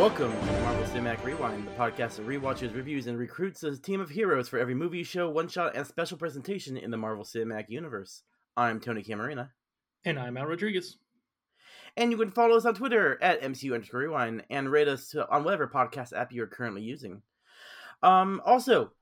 [0.00, 4.08] Welcome to Marvel Cinematic Rewind, the podcast that rewatches, reviews, and recruits a team of
[4.08, 8.22] heroes for every movie, show, one shot, and special presentation in the Marvel Cinematic Universe.
[8.56, 9.50] I'm Tony Camarina.
[10.06, 10.96] And I'm Al Rodriguez.
[11.98, 15.44] And you can follow us on Twitter at MCU underscore rewind and rate us on
[15.44, 17.20] whatever podcast app you're currently using.
[18.02, 18.92] Um, also,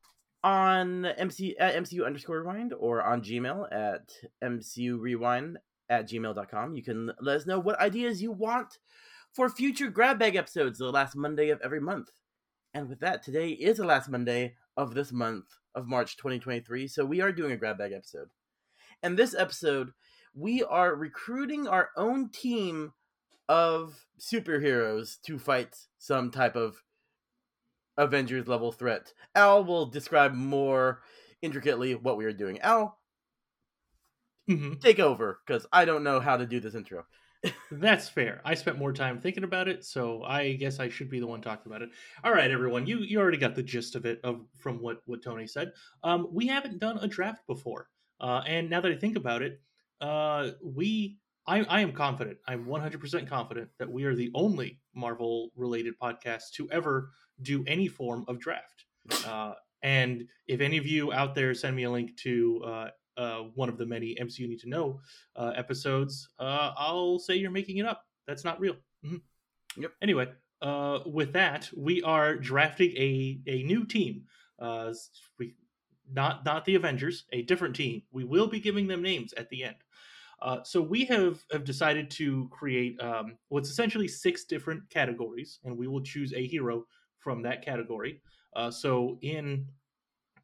[0.42, 4.10] on MC at MCU underscore rewind or on Gmail at
[4.42, 5.58] MCU rewind
[5.88, 6.74] at gmail.com.
[6.74, 8.78] You can let us know what ideas you want
[9.38, 12.10] for future grab bag episodes the last Monday of every month.
[12.74, 15.44] And with that, today is the last Monday of this month
[15.76, 18.30] of March 2023, so we are doing a grab bag episode.
[19.00, 19.92] And this episode,
[20.34, 22.94] we are recruiting our own team
[23.48, 26.82] of superheroes to fight some type of
[27.96, 29.12] Avengers level threat.
[29.36, 31.02] Al will describe more
[31.42, 32.58] intricately what we are doing.
[32.58, 32.98] Al,
[34.50, 34.80] Mm-hmm.
[34.80, 37.04] take over because I don't know how to do this intro.
[37.70, 38.40] That's fair.
[38.44, 41.40] I spent more time thinking about it, so I guess I should be the one
[41.40, 41.90] talking about it.
[42.24, 45.22] All right, everyone, you you already got the gist of it of from what what
[45.22, 45.72] Tony said.
[46.02, 47.88] Um, we haven't done a draft before,
[48.20, 49.60] uh, and now that I think about it,
[50.00, 52.38] uh, we I I am confident.
[52.46, 57.10] I'm 100 percent confident that we are the only Marvel related podcast to ever
[57.42, 58.84] do any form of draft.
[59.26, 62.60] Uh, and if any of you out there send me a link to
[63.18, 65.00] uh, one of the many MCU Need to Know
[65.36, 68.04] uh, episodes, uh, I'll say you're making it up.
[68.26, 68.76] That's not real.
[69.04, 69.20] Mhm.
[69.76, 69.92] Yep.
[70.02, 70.28] Anyway,
[70.62, 74.24] uh, with that, we are drafting a a new team.
[74.58, 74.92] Uh,
[75.38, 75.54] we
[76.10, 78.02] not not the Avengers, a different team.
[78.10, 79.76] We will be giving them names at the end.
[80.40, 85.76] Uh, so we have have decided to create um, what's essentially six different categories, and
[85.76, 86.86] we will choose a hero
[87.18, 88.22] from that category.
[88.54, 89.66] Uh, so in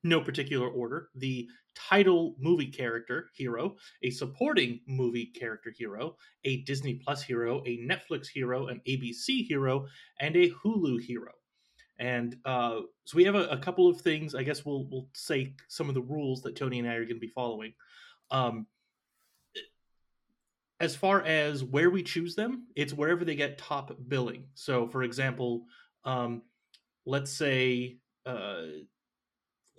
[0.02, 6.94] no particular order, the title movie character hero, a supporting movie character hero, a Disney
[6.94, 9.86] Plus hero, a Netflix hero, an ABC hero,
[10.20, 11.32] and a Hulu hero.
[11.98, 14.34] And uh, so we have a, a couple of things.
[14.34, 17.16] I guess we'll we'll say some of the rules that Tony and I are going
[17.16, 17.74] to be following.
[18.30, 18.66] Um,
[20.80, 24.46] as far as where we choose them, it's wherever they get top billing.
[24.54, 25.66] So, for example,
[26.04, 26.42] um,
[27.06, 28.62] let's say uh,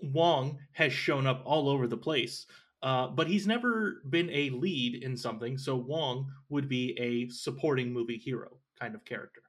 [0.02, 2.46] Wong has shown up all over the place,
[2.84, 5.58] uh, but he's never been a lead in something.
[5.58, 9.42] So Wong would be a supporting movie hero kind of character,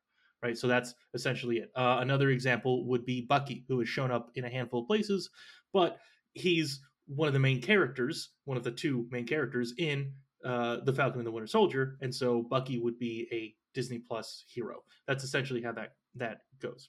[0.42, 0.56] right?
[0.56, 1.70] So that's essentially it.
[1.74, 5.30] Uh, another example would be Bucky, who has shown up in a handful of places,
[5.72, 5.98] but
[6.34, 10.12] he's one of the main characters, one of the two main characters in
[10.44, 14.44] uh, the Falcon and the Winter Soldier, and so Bucky would be a Disney Plus
[14.48, 14.82] hero.
[15.06, 16.88] That's essentially how that that goes.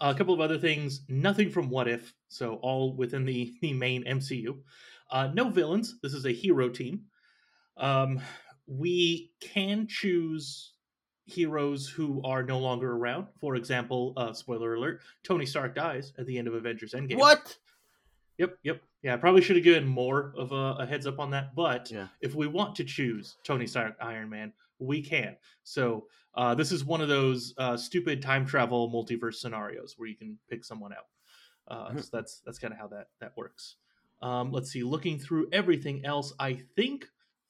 [0.00, 4.04] A couple of other things, nothing from What If, so all within the, the main
[4.04, 4.58] MCU.
[5.10, 5.98] Uh, no villains.
[6.02, 7.02] This is a hero team.
[7.76, 8.20] Um,
[8.66, 10.72] we can choose
[11.24, 13.26] heroes who are no longer around.
[13.40, 17.18] For example, uh, spoiler alert: Tony Stark dies at the end of Avengers Endgame.
[17.18, 17.56] What?
[18.38, 18.82] Yep, yep.
[19.02, 21.54] Yeah, I probably should have given more of a, a heads up on that.
[21.54, 22.08] But Yeah.
[22.20, 25.36] if we want to choose Tony Stark Iron Man, we can.
[25.64, 26.06] So
[26.38, 30.38] uh, this is one of those uh, stupid time travel multiverse scenarios where you can
[30.48, 31.06] pick someone out.
[31.66, 33.74] Uh, so that's that's kind of how that that works.
[34.22, 34.84] Um, let's see.
[34.84, 37.08] Looking through everything else, I think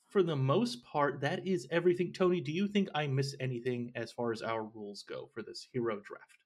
[0.08, 2.14] for the most part that is everything.
[2.14, 5.68] Tony, do you think I miss anything as far as our rules go for this
[5.70, 6.38] hero draft?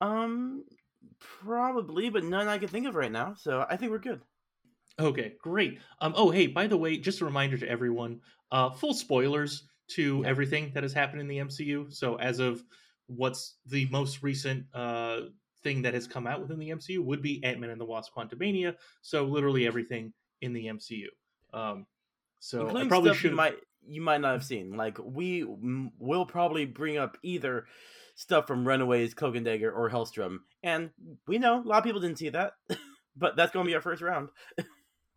[0.00, 0.64] Um,
[1.20, 3.34] probably, but none I can think of right now.
[3.34, 4.22] So I think we're good.
[4.98, 5.80] Okay, great.
[6.00, 10.20] Um, oh, hey, by the way, just a reminder to everyone: uh, full spoilers to
[10.22, 10.28] Yeah.
[10.28, 11.92] everything that has happened in the MCU.
[11.92, 12.62] So, as of
[13.06, 15.20] what's the most recent uh,
[15.62, 18.12] thing that has come out within the MCU would be Ant Man and the Wasp:
[18.14, 18.76] Quantumania.
[19.02, 21.08] So, literally everything in the MCU.
[21.52, 21.86] Um,
[22.40, 23.56] so, Including I probably should you might
[23.86, 24.76] you might not have seen.
[24.76, 27.66] Like we m- will probably bring up either
[28.16, 30.90] stuff from Runaways, Cloak and Dagger, or Helstrom, and
[31.26, 32.52] we know a lot of people didn't see that,
[33.16, 34.28] but that's going to be our first round.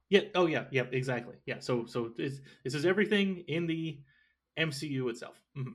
[0.09, 0.21] Yeah.
[0.35, 0.63] Oh, yeah.
[0.71, 0.85] Yeah.
[0.89, 1.35] Exactly.
[1.45, 1.59] Yeah.
[1.59, 3.99] So, so this this is everything in the
[4.57, 5.41] MCU itself.
[5.57, 5.73] Mhm.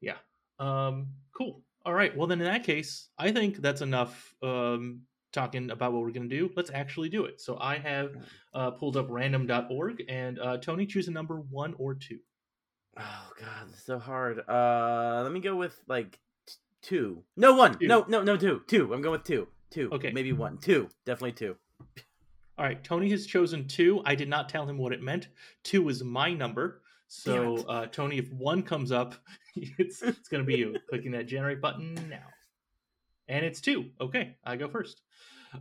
[0.00, 0.16] Yeah.
[0.58, 1.08] Um.
[1.36, 1.62] Cool.
[1.84, 2.16] All right.
[2.16, 4.34] Well, then in that case, I think that's enough.
[4.42, 5.02] Um.
[5.32, 6.50] Talking about what we're going to do.
[6.56, 7.42] Let's actually do it.
[7.42, 8.16] So I have
[8.54, 12.20] uh, pulled up random.org and uh, Tony choose a number one or two.
[12.98, 14.38] Oh god, it's so hard.
[14.48, 17.22] Uh, let me go with like t- two.
[17.36, 17.78] No one.
[17.78, 17.86] Two.
[17.86, 18.62] No, no, no two.
[18.66, 18.94] Two.
[18.94, 19.46] I'm going with two.
[19.70, 19.90] Two.
[19.92, 20.10] Okay.
[20.10, 20.56] Maybe one.
[20.56, 20.88] Two.
[21.04, 21.56] Definitely two.
[22.56, 22.82] All right.
[22.82, 24.00] Tony has chosen two.
[24.06, 25.28] I did not tell him what it meant.
[25.64, 26.80] Two is my number.
[27.08, 29.14] So, uh, Tony, if one comes up,
[29.56, 32.26] it's it's going to be you clicking that generate button now.
[33.28, 33.86] And it's two.
[34.00, 35.02] Okay, I go first.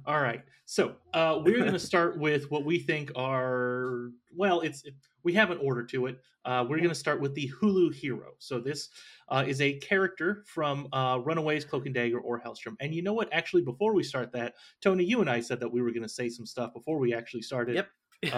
[0.05, 0.41] All right.
[0.65, 4.61] So uh, we're going to start with what we think are well.
[4.61, 6.19] It's it, we have an order to it.
[6.43, 8.33] Uh, we're going to start with the Hulu hero.
[8.37, 8.89] So this
[9.29, 12.75] uh, is a character from uh, Runaways, Cloak and Dagger, or Helstrom.
[12.79, 13.29] And you know what?
[13.31, 16.09] Actually, before we start that, Tony, you and I said that we were going to
[16.09, 17.75] say some stuff before we actually started.
[17.75, 18.33] Yep.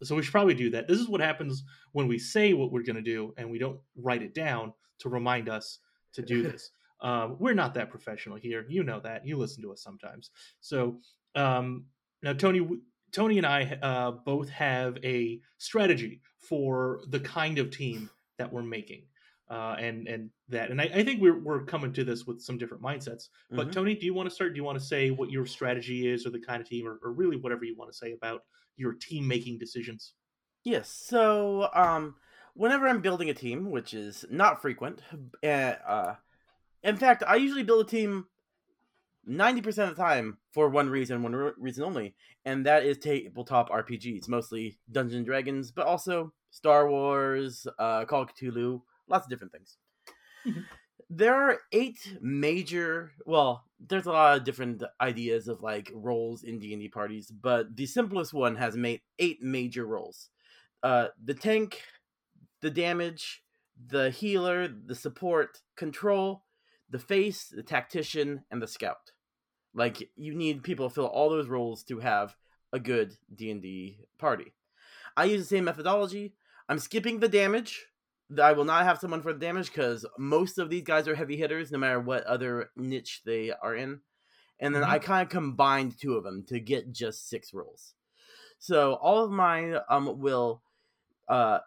[0.00, 0.88] Uh, so we should probably do that.
[0.88, 3.78] This is what happens when we say what we're going to do and we don't
[3.96, 5.78] write it down to remind us
[6.14, 6.70] to do this.
[7.00, 8.66] Um, we're not that professional here.
[8.68, 9.26] You know that.
[9.26, 10.30] You listen to us sometimes.
[10.60, 10.98] So
[11.34, 11.84] um,
[12.22, 12.66] now, Tony,
[13.12, 18.62] Tony and I uh, both have a strategy for the kind of team that we're
[18.62, 19.02] making,
[19.50, 22.58] uh, and and that, and I, I, think we're we're coming to this with some
[22.58, 23.28] different mindsets.
[23.50, 23.70] But mm-hmm.
[23.70, 24.52] Tony, do you want to start?
[24.52, 26.98] Do you want to say what your strategy is, or the kind of team, or,
[27.02, 28.42] or really whatever you want to say about
[28.78, 30.12] your team making decisions?
[30.64, 30.90] Yes.
[30.90, 32.16] So, um,
[32.54, 35.00] whenever I'm building a team, which is not frequent,
[35.44, 36.14] uh,
[36.82, 38.26] in fact, I usually build a team
[39.28, 42.14] 90% of the time for one reason, one reason only,
[42.44, 48.22] and that is tabletop RPGs, mostly Dungeons and Dragons, but also Star Wars, uh, Call
[48.22, 49.76] of Cthulhu, lots of different things.
[51.10, 56.58] There are eight major, well, there's a lot of different ideas of like roles in
[56.58, 60.28] D&D parties, but the simplest one has made eight major roles.
[60.82, 61.82] Uh, the tank,
[62.60, 63.42] the damage,
[63.86, 66.44] the healer, the support, control,
[66.90, 69.12] the face, the tactician, and the scout.
[69.74, 72.34] Like you need people to fill all those roles to have
[72.72, 74.52] a good D and D party.
[75.16, 76.34] I use the same methodology.
[76.68, 77.86] I'm skipping the damage.
[78.36, 81.36] I will not have someone for the damage because most of these guys are heavy
[81.36, 84.00] hitters, no matter what other niche they are in.
[84.60, 84.92] And then mm-hmm.
[84.92, 87.94] I kind of combined two of them to get just six roles.
[88.58, 90.62] So all of mine um will
[91.28, 91.60] uh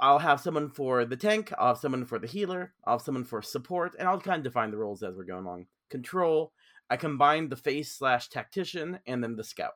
[0.00, 3.24] I'll have someone for the tank, I'll have someone for the healer, I'll have someone
[3.24, 5.66] for support, and I'll kind of define the roles as we're going along.
[5.90, 6.52] Control,
[6.90, 9.74] I combine the face slash tactician and then the scout.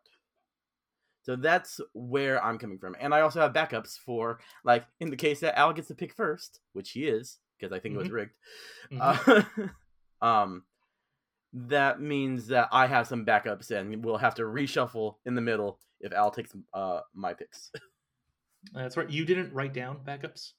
[1.26, 2.94] So that's where I'm coming from.
[3.00, 6.14] And I also have backups for, like, in the case that Al gets to pick
[6.14, 8.06] first, which he is, because I think mm-hmm.
[8.06, 8.30] it was
[8.92, 9.32] mm-hmm.
[9.34, 9.50] rigged.
[9.50, 10.22] Mm-hmm.
[10.22, 10.62] Uh, um,
[11.52, 15.80] that means that I have some backups and we'll have to reshuffle in the middle
[16.00, 17.72] if Al takes uh, my picks.
[18.72, 19.10] That's right.
[19.10, 20.52] You didn't write down backups.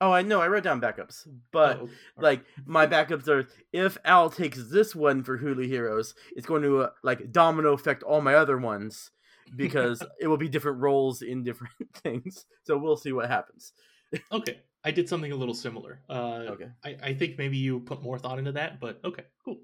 [0.00, 0.40] Oh, I know.
[0.40, 1.92] I wrote down backups, but oh, okay.
[2.16, 6.82] like my backups are if Al takes this one for Hulu Heroes, it's going to
[6.82, 9.10] uh, like domino affect all my other ones
[9.56, 12.46] because it will be different roles in different things.
[12.64, 13.72] So we'll see what happens.
[14.32, 16.00] okay, I did something a little similar.
[16.08, 19.58] Uh, okay, I, I think maybe you put more thought into that, but okay, cool.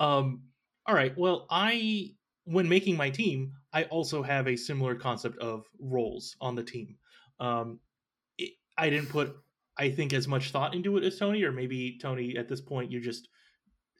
[0.00, 0.42] Um,
[0.86, 1.16] all right.
[1.16, 6.54] Well, I when making my team, I also have a similar concept of roles on
[6.54, 6.96] the team.
[7.38, 7.78] Um,
[8.38, 9.36] it, I didn't put,
[9.76, 12.90] I think, as much thought into it as Tony, or maybe Tony at this point
[12.90, 13.28] you just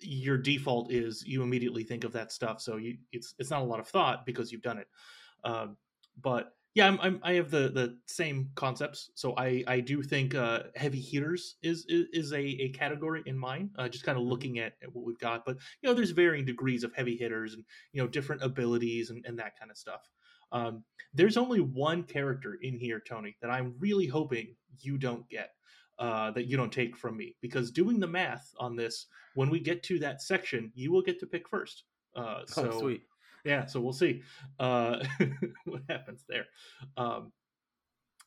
[0.00, 3.64] your default is you immediately think of that stuff, so you it's it's not a
[3.64, 4.88] lot of thought because you've done it.
[5.44, 5.76] Um,
[6.20, 9.10] but yeah, I'm, I'm, i have the the same concepts.
[9.14, 13.36] So I I do think uh, heavy hitters is is, is a, a category in
[13.38, 13.70] mine.
[13.76, 16.44] Uh, just kind of looking at, at, what we've got, but you know, there's varying
[16.44, 20.08] degrees of heavy hitters and you know different abilities and, and that kind of stuff.
[20.52, 25.50] Um, there's only one character in here, Tony, that I'm really hoping you don't get,
[25.98, 29.60] uh, that you don't take from me, because doing the math on this, when we
[29.60, 31.84] get to that section, you will get to pick first.
[32.16, 33.02] Uh, oh, so, oh, sweet.
[33.44, 34.22] Yeah, so we'll see
[34.58, 35.04] uh,
[35.64, 36.46] what happens there.
[36.96, 37.32] Um,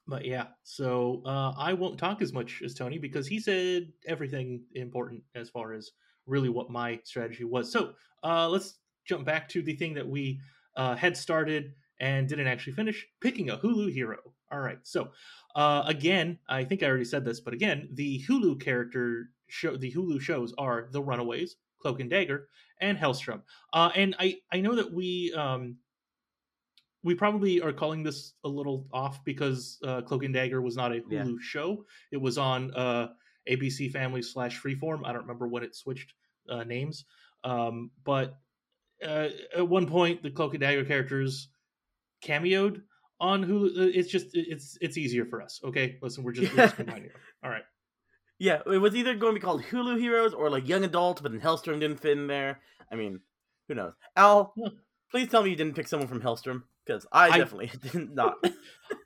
[0.07, 4.63] but yeah, so uh, I won't talk as much as Tony because he said everything
[4.73, 5.91] important as far as
[6.25, 7.71] really what my strategy was.
[7.71, 10.39] So uh, let's jump back to the thing that we
[10.75, 14.17] uh, had started and didn't actually finish picking a Hulu hero.
[14.51, 15.11] All right, so
[15.55, 19.93] uh, again, I think I already said this, but again, the Hulu character show, the
[19.93, 22.49] Hulu shows are The Runaways, Cloak and Dagger,
[22.81, 23.43] and Helstrom.
[23.71, 25.77] Uh, and I I know that we um,
[27.03, 30.91] we probably are calling this a little off because uh, Cloak and Dagger was not
[30.91, 31.35] a Hulu yeah.
[31.39, 33.09] show; it was on uh,
[33.49, 35.05] ABC Family slash Freeform.
[35.05, 36.13] I don't remember when it switched
[36.49, 37.05] uh, names,
[37.45, 38.37] um, but
[39.05, 41.47] uh, at one point the Cloak and Dagger characters
[42.23, 42.81] cameoed
[43.19, 43.77] on Hulu.
[43.77, 45.59] Uh, it's just it's it's easier for us.
[45.63, 47.11] Okay, listen, we're just, we're just combining them.
[47.43, 47.63] All right.
[48.39, 51.31] Yeah, it was either going to be called Hulu Heroes or like Young Adult, but
[51.31, 52.59] then Helstrom didn't fit in there.
[52.91, 53.19] I mean,
[53.67, 53.93] who knows?
[54.17, 54.69] Al, yeah.
[55.11, 58.43] please tell me you didn't pick someone from Helstrom because I, I, definitely did not.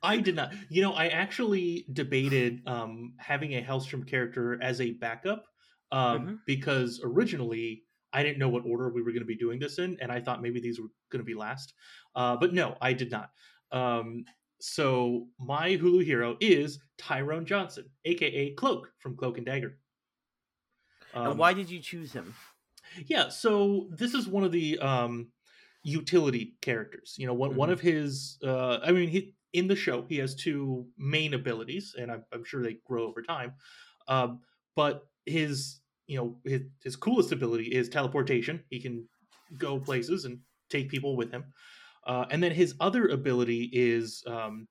[0.02, 0.54] I did not.
[0.70, 5.44] You know, I actually debated um, having a Helstrom character as a backup
[5.92, 6.34] um, mm-hmm.
[6.46, 7.82] because originally
[8.12, 10.20] I didn't know what order we were going to be doing this in, and I
[10.20, 11.74] thought maybe these were going to be last.
[12.16, 13.30] Uh, but no, I did not.
[13.70, 14.24] Um,
[14.58, 19.78] so my Hulu hero is Tyrone Johnson, aka Cloak from Cloak and Dagger.
[21.14, 22.34] Um, and why did you choose him?
[23.06, 25.32] Yeah, so this is one of the um,
[25.82, 27.14] utility characters.
[27.18, 27.72] You know, one one Mhm.
[27.72, 28.38] of his.
[28.42, 32.44] Uh, I mean, he in the show he has two main abilities, and I'm, I'm
[32.44, 33.54] sure they grow over time.
[34.08, 34.40] Um,
[34.74, 38.64] but his you know his, his coolest ability is teleportation.
[38.70, 39.08] He can
[39.58, 41.52] go places and take people with him.
[42.06, 44.68] Uh, and then his other ability is um,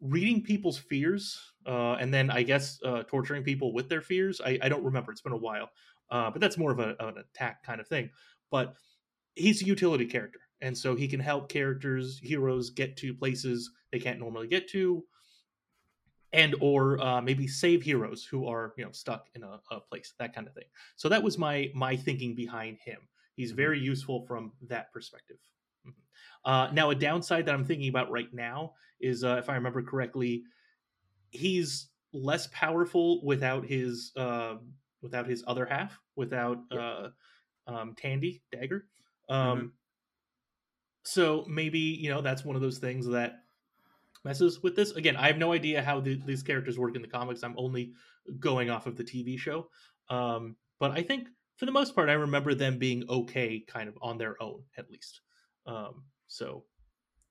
[0.00, 4.40] reading people's fears, uh, and then I guess uh, torturing people with their fears.
[4.40, 5.70] I, I don't remember; it's been a while,
[6.10, 8.10] uh, but that's more of a, an attack kind of thing.
[8.50, 8.76] But
[9.34, 13.98] he's a utility character, and so he can help characters, heroes, get to places they
[13.98, 15.04] can't normally get to,
[16.32, 20.14] and or uh, maybe save heroes who are you know stuck in a, a place,
[20.18, 20.64] that kind of thing.
[20.96, 23.08] So that was my my thinking behind him.
[23.34, 25.38] He's very useful from that perspective.
[25.86, 25.94] Mhm.
[26.44, 29.82] Uh, now, a downside that I'm thinking about right now is, uh, if I remember
[29.82, 30.44] correctly,
[31.30, 34.56] he's less powerful without his uh,
[35.02, 36.80] without his other half, without Yep.
[36.80, 37.10] uh,
[37.66, 38.88] um, Tandy Dagger.
[39.28, 39.76] Um, Mhm.
[41.04, 43.44] So maybe you know that's one of those things that
[44.24, 44.92] messes with this.
[44.92, 47.42] Again, I have no idea how the, these characters work in the comics.
[47.44, 47.94] I'm only
[48.40, 49.70] going off of the TV show,
[50.10, 53.98] um, but I think for the most part, I remember them being okay, kind of
[54.02, 55.22] on their own, at least.
[55.66, 56.64] Um, so,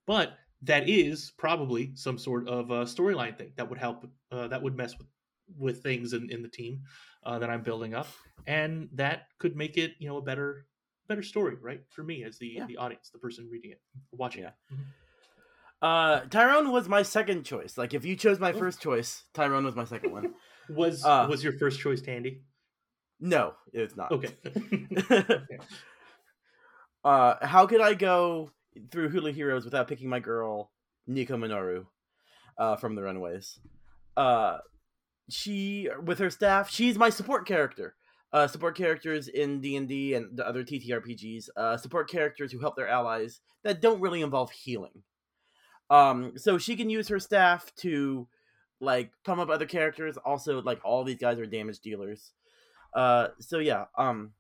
[0.06, 4.06] but that is probably some sort of a storyline thing that would help.
[4.32, 5.08] Uh, that would mess with
[5.58, 6.82] with things in, in the team
[7.24, 8.08] uh, that I'm building up,
[8.48, 10.66] and that could make it you know a better
[11.08, 11.82] better story, right?
[11.90, 12.66] For me as the Yeah.
[12.66, 14.50] the audience, the person reading it, watching Yeah.
[14.50, 14.76] it.
[14.76, 14.86] Mhm.
[15.82, 17.78] Uh, Tyrone was my second choice.
[17.78, 18.58] Like, if you chose my Oh.
[18.58, 20.34] first choice, Tyrone was my second one.
[20.68, 22.42] Was Uh, was your first choice Tandy?
[23.20, 24.12] No, it's not.
[24.12, 24.34] Okay.
[27.06, 28.52] uh, how could I go
[28.92, 30.72] through Hulu Heroes without picking my girl
[31.08, 31.86] Nico Minoru
[32.58, 33.60] uh, from the Runaways?
[34.18, 34.58] Uh,
[35.30, 37.96] she with her staff, she's my support character.
[38.34, 41.48] Uh, support characters in D and D and the other TTRPGs.
[41.56, 45.04] Uh, support characters who help their allies that don't really involve healing.
[45.90, 48.28] Um, so she can use her staff to
[48.82, 50.18] like pump up other characters.
[50.18, 52.32] Also, like all these guys are damage dealers.
[52.94, 53.86] Uh, so yeah.
[53.98, 54.32] Um,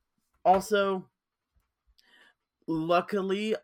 [0.43, 1.05] also,
[2.67, 3.55] luckily,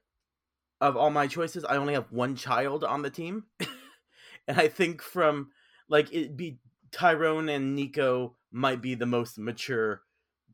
[0.80, 3.46] of all my choices, I only have one child on the team,
[4.48, 5.52] and I think from
[5.90, 6.60] like it be
[6.92, 10.02] Tyrone and Nico might be the most mature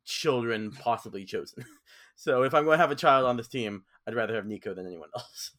[0.05, 1.65] children possibly chosen.
[2.15, 4.73] so if I'm going to have a child on this team, I'd rather have Nico
[4.73, 5.51] than anyone else.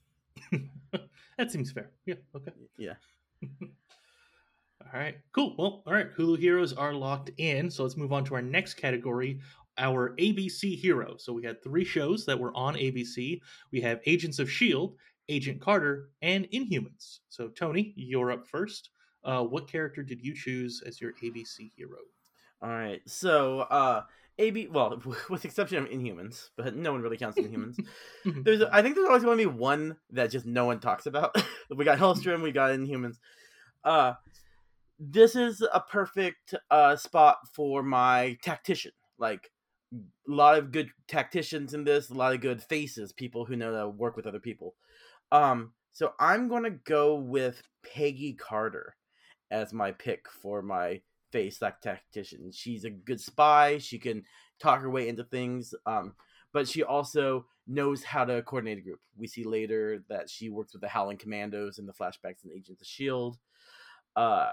[1.38, 1.90] that seems fair.
[2.06, 2.14] Yeah.
[2.34, 2.52] Okay.
[2.76, 2.94] Yeah.
[3.42, 5.16] All right.
[5.32, 5.54] Cool.
[5.58, 6.14] Well, all right.
[6.16, 7.70] Hulu heroes are locked in.
[7.70, 9.40] So let's move on to our next category,
[9.78, 11.16] our ABC hero.
[11.16, 13.40] So we had three shows that were on ABC.
[13.72, 14.94] We have Agents of S.H.I.E.L.D.,
[15.30, 17.20] Agent Carter, and Inhumans.
[17.28, 18.90] So, Tony, you're up first.
[19.24, 21.98] Uh, what character did you choose as your ABC hero?
[22.60, 23.00] All right.
[23.06, 24.02] So uh
[24.38, 27.78] AB well, with the exception of Inhumans, but no one really counts Inhumans.
[28.24, 31.36] there's I think there's always going to be one that just no one talks about.
[31.74, 33.16] we got Helstrom, we got Inhumans.
[33.84, 34.14] Uh
[34.98, 38.92] this is a perfect uh spot for my tactician.
[39.18, 39.50] Like
[39.92, 43.74] a lot of good tacticians in this, a lot of good faces, people who know
[43.74, 44.74] how to work with other people.
[45.32, 48.94] Um so I'm going to go with Peggy Carter
[49.50, 51.00] as my pick for my
[51.32, 52.52] face like tactician.
[52.52, 53.78] She's a good spy.
[53.78, 54.22] She can
[54.60, 55.74] talk her way into things.
[55.86, 56.14] Um,
[56.52, 59.00] but she also knows how to coordinate a group.
[59.16, 62.80] We see later that she works with the Howling Commandos in the flashbacks and Agents
[62.80, 63.36] of Shield.
[64.14, 64.52] Uh,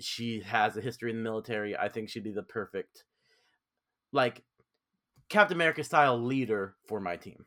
[0.00, 1.76] she has a history in the military.
[1.76, 3.04] I think she'd be the perfect,
[4.12, 4.42] like,
[5.30, 7.46] Captain America style leader for my team.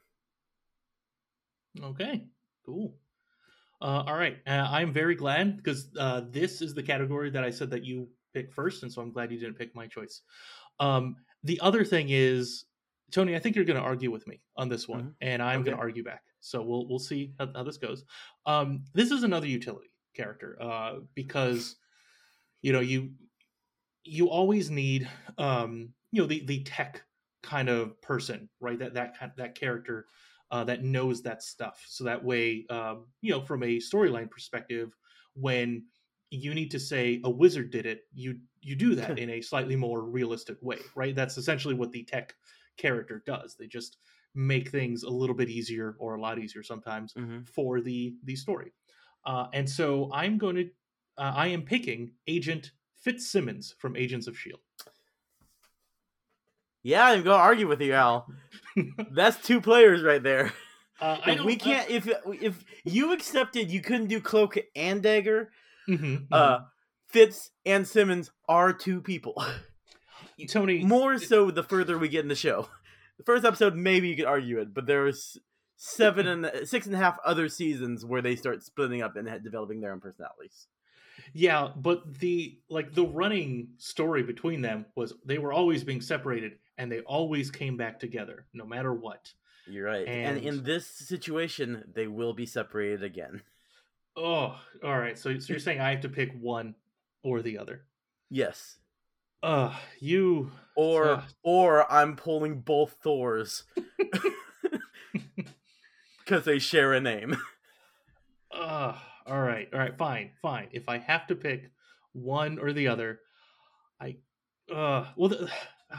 [1.81, 2.25] Okay,
[2.65, 2.95] cool.
[3.81, 7.49] Uh, all right, uh, I'm very glad because uh, this is the category that I
[7.49, 10.21] said that you picked first, and so I'm glad you didn't pick my choice.
[10.79, 12.65] Um, the other thing is,
[13.11, 15.13] Tony, I think you're going to argue with me on this one, Mhm.
[15.21, 16.23] and I'm going to argue back.
[16.39, 18.05] So we'll we'll see how, how this goes.
[18.45, 21.75] Um, this is another utility character uh, because
[22.61, 23.11] you know you
[24.03, 27.03] you always need um, you know the the tech
[27.43, 28.79] kind of person, right?
[28.79, 30.07] That that kind that character
[30.51, 31.83] uh, that knows that stuff.
[31.87, 34.95] So that way, um, you know, from a storyline perspective,
[35.35, 35.85] when
[36.29, 39.75] you need to say a wizard did it, you you do that in a slightly
[39.75, 41.15] more realistic way, right?
[41.15, 42.33] That's essentially what the tech
[42.77, 43.55] character does.
[43.59, 43.97] They just
[44.35, 47.43] make things a little bit easier or a lot easier sometimes Mm-hmm.
[47.43, 48.71] for the the story.
[49.25, 50.69] Uh, and so I'm going to
[51.17, 54.61] uh, I am picking Agent Fitzsimmons from Agents of Shield.
[56.83, 58.27] Yeah, I'm going to argue with you, Al.
[59.11, 60.51] That's two players right there.
[61.01, 62.07] Uh, If we can't, if
[62.41, 65.51] if you accepted you couldn't do Cloak and Dagger,
[65.89, 66.59] Mhm, uh,
[67.09, 69.43] Fitz and Simmons are two people.
[70.49, 72.67] Tony, More so the further we get in the show.
[73.17, 75.37] The first episode, maybe you could argue it, but there's
[75.77, 79.81] seven and six and a half other seasons where they start splitting up and developing
[79.81, 80.67] their own personalities.
[81.33, 86.53] Yeah, but the like the running story between them was they were always being separated
[86.77, 89.33] and they always came back together no matter what.
[89.67, 90.07] You're right.
[90.07, 93.41] And, and in this situation, they will be separated again.
[94.15, 95.17] Oh, all right.
[95.17, 96.75] So, so you're saying I have to pick one
[97.23, 97.83] or the other?
[98.29, 98.77] Yes.
[99.41, 101.21] Uh, you or uh...
[101.43, 103.63] or I'm pulling both Thors
[106.19, 107.35] because they share a name.
[108.51, 110.67] Uh, all right, all right, fine, fine.
[110.71, 111.71] If I have to pick
[112.13, 113.19] one or the other,
[113.99, 114.17] I
[114.73, 115.49] uh, well, the,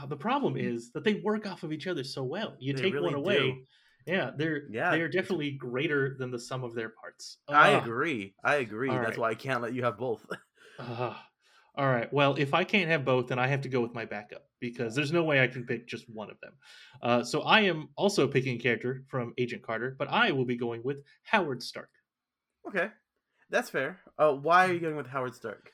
[0.08, 2.54] the problem is that they work off of each other so well.
[2.58, 3.38] You they take really one away.
[3.38, 3.56] Do.
[4.06, 4.90] Yeah, they're yeah.
[4.90, 7.38] they're definitely greater than the sum of their parts.
[7.48, 8.34] Uh, I agree.
[8.44, 8.90] I agree.
[8.90, 9.18] That's right.
[9.18, 10.24] why I can't let you have both.
[10.78, 11.14] uh,
[11.76, 12.12] all right.
[12.12, 14.94] Well, if I can't have both, then I have to go with my backup because
[14.94, 16.52] there's no way I can pick just one of them.
[17.02, 20.56] Uh, so I am also picking a character from Agent Carter, but I will be
[20.56, 21.90] going with Howard Stark.
[22.68, 22.88] Okay,
[23.50, 24.00] that's fair.
[24.18, 25.72] Uh, why are you going with Howard Stark?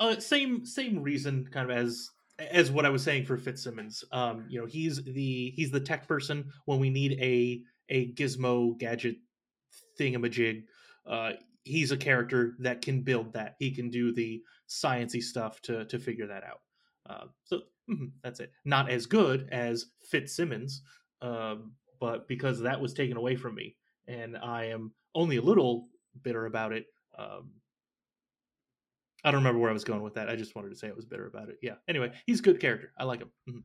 [0.00, 4.04] Uh, same same reason, kind of as as what I was saying for Fitzsimmons.
[4.12, 8.78] Um, you know, he's the he's the tech person when we need a a gizmo
[8.78, 9.16] gadget
[9.98, 10.64] thingamajig.
[11.06, 11.32] Uh,
[11.64, 13.56] he's a character that can build that.
[13.58, 16.60] He can do the sciency stuff to to figure that out.
[17.08, 17.56] Uh, so
[17.90, 18.52] mm-hmm, that's it.
[18.64, 20.82] Not as good as Fitzsimmons,
[21.22, 21.56] uh,
[22.00, 23.76] but because that was taken away from me,
[24.06, 25.88] and I am only a little
[26.22, 26.86] bitter about it.
[27.18, 27.50] Um,
[29.24, 30.28] I don't remember where I was going with that.
[30.28, 31.58] I just wanted to say I was bitter about it.
[31.60, 31.74] Yeah.
[31.88, 32.92] Anyway, he's a good character.
[32.96, 33.30] I like him.
[33.48, 33.58] Mm-hmm.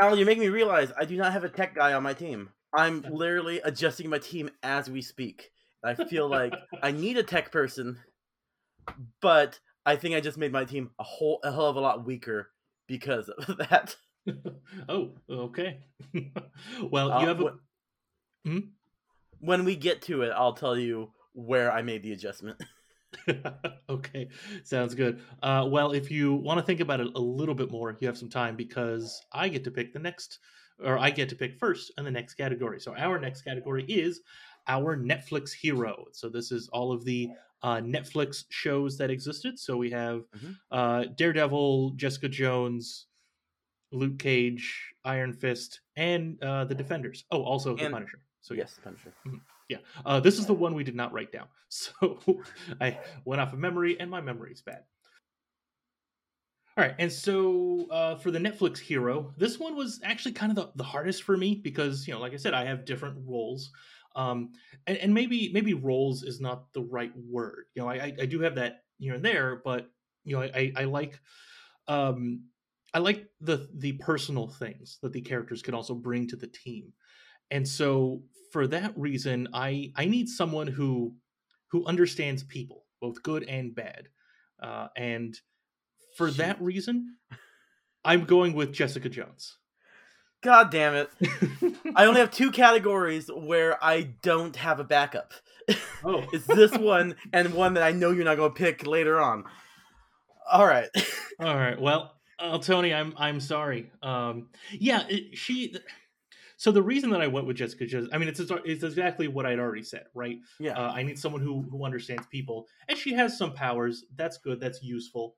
[0.00, 2.50] Al, you make me realize I do not have a tech guy on my team.
[2.76, 5.50] I'm literally adjusting my team as we speak.
[5.84, 7.98] I feel like I need a tech person,
[9.20, 12.04] but I think I just made my team a whole a hell of a lot
[12.04, 12.50] weaker
[12.86, 13.96] because of that.
[14.88, 15.78] oh, okay.
[16.90, 17.44] well, uh, you have a...
[17.44, 17.58] when,
[18.44, 18.58] hmm?
[19.40, 22.60] when we get to it, I'll tell you where I made the adjustment.
[23.88, 24.28] okay,
[24.64, 25.20] sounds good.
[25.42, 28.18] Uh, well, if you want to think about it a little bit more, you have
[28.18, 30.38] some time because I get to pick the next,
[30.82, 32.80] or I get to pick first in the next category.
[32.80, 34.20] So our next category is
[34.66, 36.04] our Netflix hero.
[36.12, 37.30] So this is all of the
[37.62, 39.58] uh, Netflix shows that existed.
[39.58, 40.52] So we have mm-hmm.
[40.70, 43.06] uh, Daredevil, Jessica Jones,
[43.90, 47.24] Luke Cage, Iron Fist, and uh, the Defenders.
[47.30, 48.20] Oh, also and, the Punisher.
[48.42, 49.12] So yes, the Punisher.
[49.26, 49.36] Mm-hmm.
[49.68, 51.46] Yeah, uh, this is the one we did not write down.
[51.70, 51.92] So
[52.80, 54.84] I went off of memory, and my memory is bad.
[56.76, 60.56] All right, and so uh, for the Netflix hero, this one was actually kind of
[60.56, 63.72] the, the hardest for me because you know, like I said, I have different roles,
[64.14, 64.52] um,
[64.86, 67.64] and, and maybe maybe roles is not the right word.
[67.74, 69.90] You know, I I do have that here and there, but
[70.22, 71.20] you know, I I like
[71.88, 72.44] um,
[72.94, 76.92] I like the the personal things that the characters can also bring to the team,
[77.50, 81.14] and so for that reason, I I need someone who
[81.70, 84.08] who understands people, both good and bad,
[84.62, 85.38] uh, and
[86.16, 86.38] for Shoot.
[86.38, 87.16] that reason,
[88.04, 89.58] I'm going with Jessica Jones.
[90.42, 91.10] God damn it!
[91.94, 95.32] I only have two categories where I don't have a backup.
[96.04, 99.20] Oh, it's this one and one that I know you're not going to pick later
[99.20, 99.44] on.
[100.50, 100.88] All right.
[101.40, 101.78] All right.
[101.80, 103.90] Well, uh, Tony, I'm I'm sorry.
[104.02, 105.76] Um, yeah, it, she
[106.58, 109.46] so the reason that I went with Jessica Jones, I mean, it's it's exactly what
[109.46, 110.40] I'd already said, right?
[110.58, 110.72] Yeah.
[110.72, 114.04] Uh, I need someone who who understands people, and she has some powers.
[114.16, 114.60] That's good.
[114.60, 115.36] That's useful.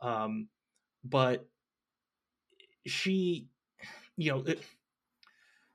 [0.00, 0.48] Um,
[1.04, 1.46] but
[2.86, 3.48] she,
[4.16, 4.62] you know, it,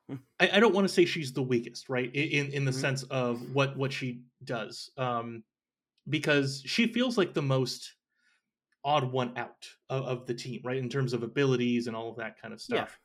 [0.09, 0.15] hmm.
[0.39, 2.09] I, I, don't want to say she's the weakest, right?
[2.15, 2.79] In in the mm-hmm.
[2.79, 5.43] sense of what what she does, um,
[6.09, 7.93] because she feels like the most
[8.83, 10.77] odd one out of, of, the team, right?
[10.77, 12.97] In terms of abilities and all of that kind of stuff.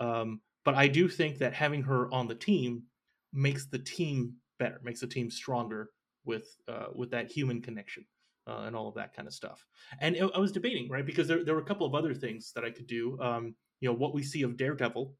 [0.00, 0.20] Yeah.
[0.20, 2.84] Um, but I do think that having her on the team
[3.32, 5.90] makes the team better, makes the team stronger
[6.24, 8.04] with uh, with that human connection
[8.46, 9.64] uh, and all of that kind of stuff.
[10.00, 12.64] And I was debating, right, because there there were a couple of other things that
[12.64, 13.18] I could do.
[13.20, 15.14] Um, you know, what we see of Daredevil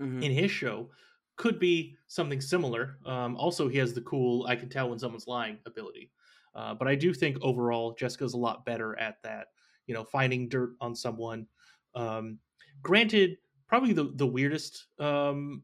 [0.00, 0.22] mm-hmm.
[0.22, 0.90] in his show
[1.36, 2.98] could be something similar.
[3.06, 6.10] Um, also, he has the cool "I can tell when someone's lying" ability.
[6.54, 9.48] Uh, but I do think overall Jessica's a lot better at that.
[9.86, 11.46] You know, finding dirt on someone.
[11.94, 12.38] Um,
[12.82, 13.38] granted,
[13.70, 15.62] probably the the weirdest um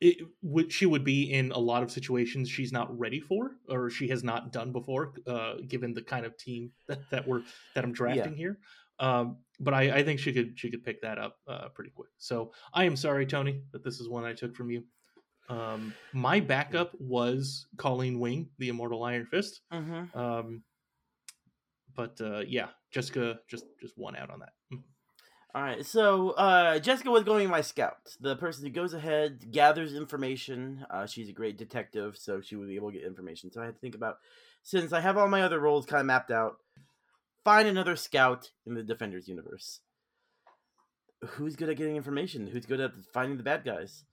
[0.00, 3.90] it would she would be in a lot of situations she's not ready for or
[3.90, 7.42] she has not done before uh given the kind of team that, that we're
[7.74, 8.38] that i'm drafting yeah.
[8.38, 8.58] here
[9.00, 12.10] um but I, I think she could she could pick that up uh pretty quick
[12.16, 14.84] so i am sorry tony that this is one i took from you
[15.48, 20.16] um my backup was colleen wing the immortal iron fist mm-hmm.
[20.16, 20.62] um
[21.96, 24.80] but uh yeah jessica just just won out on that mm.
[25.54, 28.92] All right, so uh, Jessica was going to be my scout, the person who goes
[28.92, 30.84] ahead, gathers information.
[30.90, 33.50] Uh, she's a great detective, so she would be able to get information.
[33.50, 34.18] So I had to think about,
[34.62, 36.58] since I have all my other roles kind of mapped out,
[37.44, 39.80] find another scout in the Defenders universe.
[41.24, 42.46] Who's good at getting information?
[42.46, 44.04] Who's good at finding the bad guys?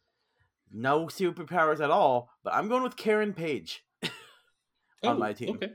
[0.71, 4.09] No superpowers at all, but I'm going with Karen Page on
[5.03, 5.55] Oh, my team.
[5.57, 5.73] Okay.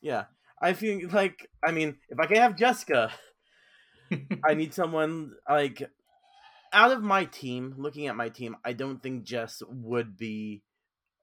[0.00, 0.24] Yeah,
[0.60, 3.10] I feel like I mean, if I can have Jessica,
[4.44, 5.82] I need someone like
[6.72, 7.74] out of my team.
[7.78, 10.62] Looking at my team, I don't think Jess would be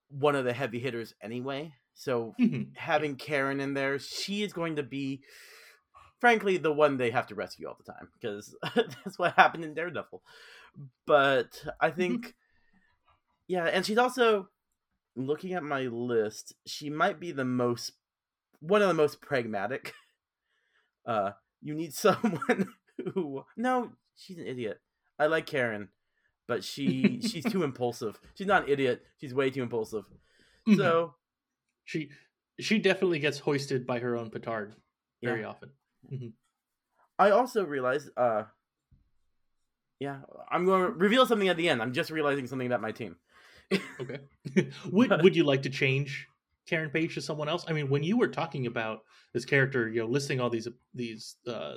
[0.09, 1.73] one of the heavy hitters anyway.
[1.93, 2.35] So
[2.75, 5.21] having Karen in there, she is going to be,
[6.19, 9.73] frankly, the one they have to rescue all the time because that's what happened in
[9.73, 10.21] Daredevil.
[11.07, 12.35] But I think,
[13.47, 14.49] yeah, and she's also
[15.15, 16.53] looking at my list.
[16.65, 17.93] She might be the most,
[18.59, 19.93] one of the most pragmatic.
[21.07, 21.33] Uh,
[21.65, 22.67] you need someone
[23.13, 24.79] who no, she's an idiot.
[25.19, 25.89] I like Karen,
[26.47, 28.19] but she she's too impulsive.
[28.35, 29.01] She's not an idiot.
[29.19, 30.05] She's way too impulsive.
[30.67, 30.77] Mhm.
[30.77, 31.15] So
[31.83, 32.09] she
[32.59, 34.75] she definitely gets hoisted by her own petard
[35.23, 35.47] very Yeah.
[35.49, 35.71] often.
[37.17, 38.43] I also realized, uh,
[39.99, 40.19] yeah,
[40.51, 41.81] I'm going to reveal something at the end.
[41.81, 43.15] I'm just realizing something about my team.
[43.99, 44.19] Okay.
[44.91, 46.27] would would you like to change
[46.65, 47.65] Karen Page to someone else?
[47.67, 49.01] I mean, when you were talking about
[49.33, 51.75] this character, you know, listing all these these uh,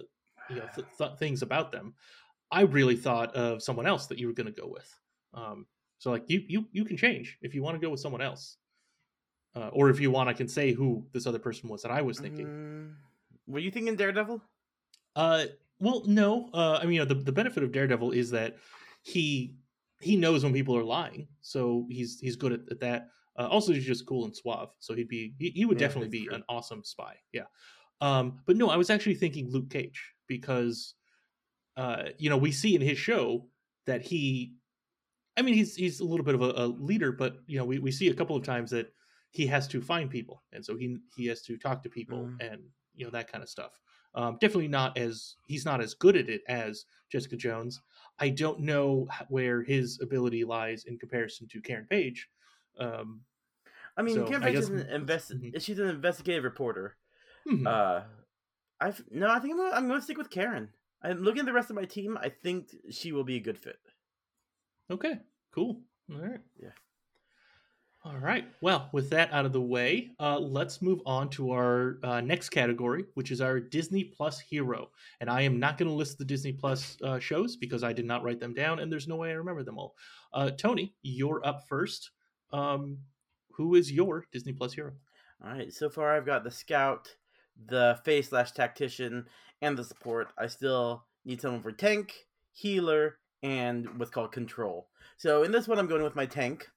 [0.48, 1.94] you know th- th- things about them,
[2.50, 4.94] I really thought of someone else that you were going to go with.
[5.34, 5.66] Um,
[5.98, 8.56] so like you you you can change if you want to go with someone else,
[9.54, 12.02] uh, or if you want, I can say who this other person was that I
[12.02, 12.46] was thinking.
[12.46, 12.94] Mm,
[13.46, 14.42] were you thinking Daredevil?
[15.16, 15.44] Uh,
[15.80, 16.50] well, no.
[16.52, 18.56] Uh, I mean, you know, the the benefit of Daredevil is that
[19.02, 19.54] he
[20.00, 23.08] he knows when people are lying, so he's he's good at, at that.
[23.38, 26.08] Uh, also, he's just cool and suave, so he'd be he, he would Yeah, definitely
[26.08, 26.34] be true.
[26.34, 27.18] an awesome spy.
[27.32, 27.46] Yeah.
[28.00, 30.94] Um, but no, I was actually thinking Luke Cage because,
[31.76, 33.50] uh, you know, we see in his show
[33.86, 34.56] that he,
[35.36, 37.78] I mean, he's he's a little bit of a, a leader, but you know, we,
[37.78, 38.92] we see a couple of times that
[39.30, 42.40] he has to find people, and so he he has to talk to people Mm.
[42.40, 43.80] and you know that kind of stuff.
[44.14, 47.80] Um, definitely not as he's not as good at it as Jessica Jones.
[48.18, 52.28] I don't know where his ability lies in comparison to Karen Page.
[52.78, 53.24] Um,
[53.98, 55.60] I mean, So, I guess- is an invest- Mhm.
[55.60, 56.96] She's an investigative reporter.
[57.44, 58.04] hmm, Uh,
[58.80, 59.28] I've no.
[59.28, 60.72] I think I'm gonna, I'm going to stick with Karen.
[61.02, 62.16] I'm looking at the rest of my team.
[62.16, 63.80] I think she will be a good fit.
[64.90, 65.18] okay,
[65.52, 65.82] cool.
[66.10, 66.40] All right.
[66.62, 66.70] Yeah.
[68.04, 68.46] All right.
[68.62, 72.50] Well, with that out of the way, uh, let's move on to our uh, next
[72.50, 74.90] category, which is our Disney Plus hero.
[75.20, 78.06] And I am not going to list the Disney Plus uh, shows because I did
[78.06, 79.94] not write them down, and there's no way I remember them all.
[80.32, 82.10] Uh, Tony, you're up first.
[82.52, 82.98] Um,
[83.58, 84.92] who is your Disney Plus hero?
[85.44, 85.72] All right.
[85.72, 87.16] So far, I've got the scout,
[87.66, 89.26] the face slash tactician,
[89.60, 90.28] and the support.
[90.38, 92.14] I still need someone for tank,
[92.52, 94.88] healer, and what's called control.
[95.16, 96.68] So in this one, I'm going with my tank.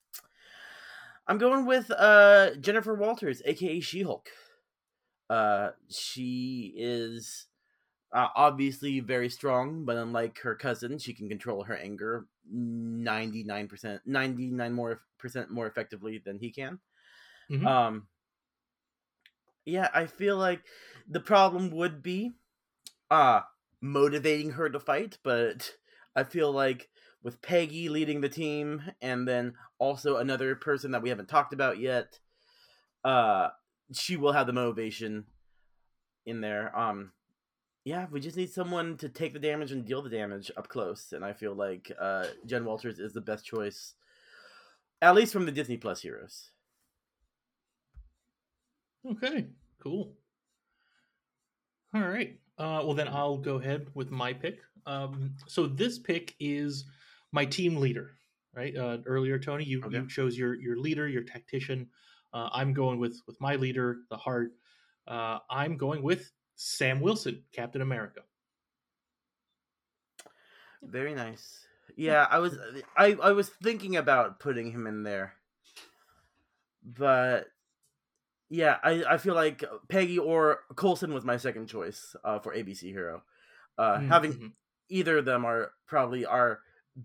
[1.28, 4.28] I'm going with uh, Jennifer Walters, aka She-Hulk.
[5.30, 7.46] Uh, she is
[8.14, 14.74] uh, obviously very strong, but unlike her cousin, she can control her anger 99%, 99
[14.74, 16.80] more percent more effectively than he can.
[17.50, 17.68] Mhm.
[17.68, 18.08] Um,
[19.66, 20.62] yeah, I feel like
[21.08, 22.34] the problem would be
[23.12, 23.42] uh
[23.82, 25.72] motivating her to fight, but
[26.16, 26.90] I feel like
[27.24, 31.80] with Peggy leading the team and then also another person that we haven't talked about
[31.80, 32.20] yet,
[33.04, 33.50] uh
[33.94, 35.26] she will have the motivation
[36.26, 36.78] in there.
[36.78, 37.14] Um
[37.86, 41.14] yeah, we just need someone to take the damage and deal the damage up close,
[41.14, 43.96] and I feel like uh Jen Walters is the best choice
[45.02, 46.52] at least from the Disney Plus heroes.
[49.10, 49.48] Okay,
[49.82, 50.14] cool.
[51.96, 52.40] All right.
[52.58, 54.60] Uh, well, then I'll go ahead with my pick.
[54.86, 56.86] Um, so this pick is
[57.32, 58.12] my team leader,
[58.54, 58.76] right?
[58.76, 59.98] Uh, earlier, Tony, you, Okay.
[59.98, 61.90] you chose your your leader, your tactician.
[62.34, 64.52] Uh, I'm going with with my leader, the heart.
[65.08, 66.32] Uh, I'm going with
[66.64, 68.22] Sam Wilson, Captain America.
[70.84, 71.66] Very nice.
[71.96, 72.58] Yeah, I was
[72.96, 75.34] I I was thinking about putting him in there.
[76.84, 77.48] But
[78.50, 82.84] yeah, I I feel like Peggy or Coulson was my second choice uh, for ABC
[82.92, 83.24] hero.
[83.78, 84.52] Uh, Mm, having mhm.
[84.90, 86.62] either of them are probably are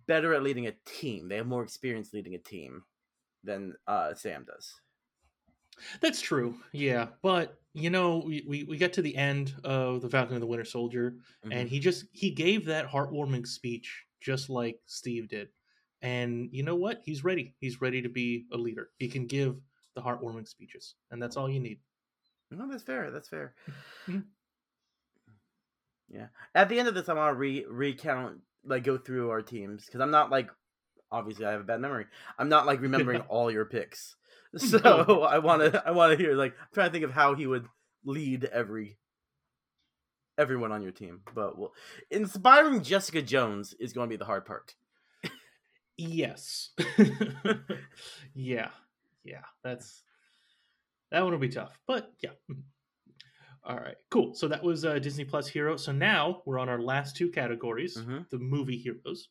[0.07, 1.29] better at leading a team.
[1.29, 2.85] They have more experience leading a team
[3.45, 4.81] than uh, Sam does.
[6.01, 6.57] That's true.
[6.73, 10.43] Yeah, but you know, we, we we get to the end of the Falcon and
[10.43, 11.69] the Winter Soldier, and Mhm.
[11.69, 15.49] he just he gave that heartwarming speech just like Steve did.
[16.03, 17.03] And you know what?
[17.05, 17.55] He's ready.
[17.59, 18.91] He's ready to be a leader.
[18.99, 19.57] He can give
[19.95, 21.81] the heartwarming speeches, and that's all you need.
[22.51, 23.11] No, that's fair.
[23.11, 23.55] That's fair.
[24.07, 24.25] Mhm.
[26.09, 26.29] Yeah.
[26.55, 29.87] At the end of this, I want to re recount, like, go through our teams
[29.87, 30.51] because I'm not like,
[31.11, 32.07] obviously, I have a bad memory.
[32.39, 32.81] I'm not like
[33.21, 34.15] remembering all your picks,
[34.57, 35.23] so No.
[35.23, 37.47] I want to, I want to hear like, I'm trying to think of how he
[37.47, 37.67] would
[38.05, 38.99] lead every,
[40.39, 41.21] everyone on your team.
[41.35, 41.73] But well,
[42.11, 44.75] inspiring Jessica Jones is going to be the hard part.
[45.99, 46.71] Yes.
[48.35, 48.69] yeah.
[49.25, 49.41] Yeah.
[49.65, 50.03] That's
[51.11, 51.79] that one will be tough.
[51.87, 52.31] But yeah.
[53.65, 53.97] All right.
[54.11, 54.35] Cool.
[54.35, 55.77] So that was uh, Disney Plus Hero.
[55.77, 58.29] So now we're on our last two categories, Mhm.
[58.31, 59.29] the movie heroes.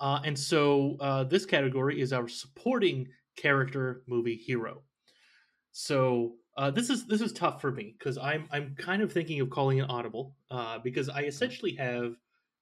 [0.00, 4.82] Uh, and so uh, this category is our supporting character movie hero.
[5.72, 9.40] So uh, this is this is tough for me because I'm I'm kind of thinking
[9.40, 12.14] of calling it audible uh, because I essentially have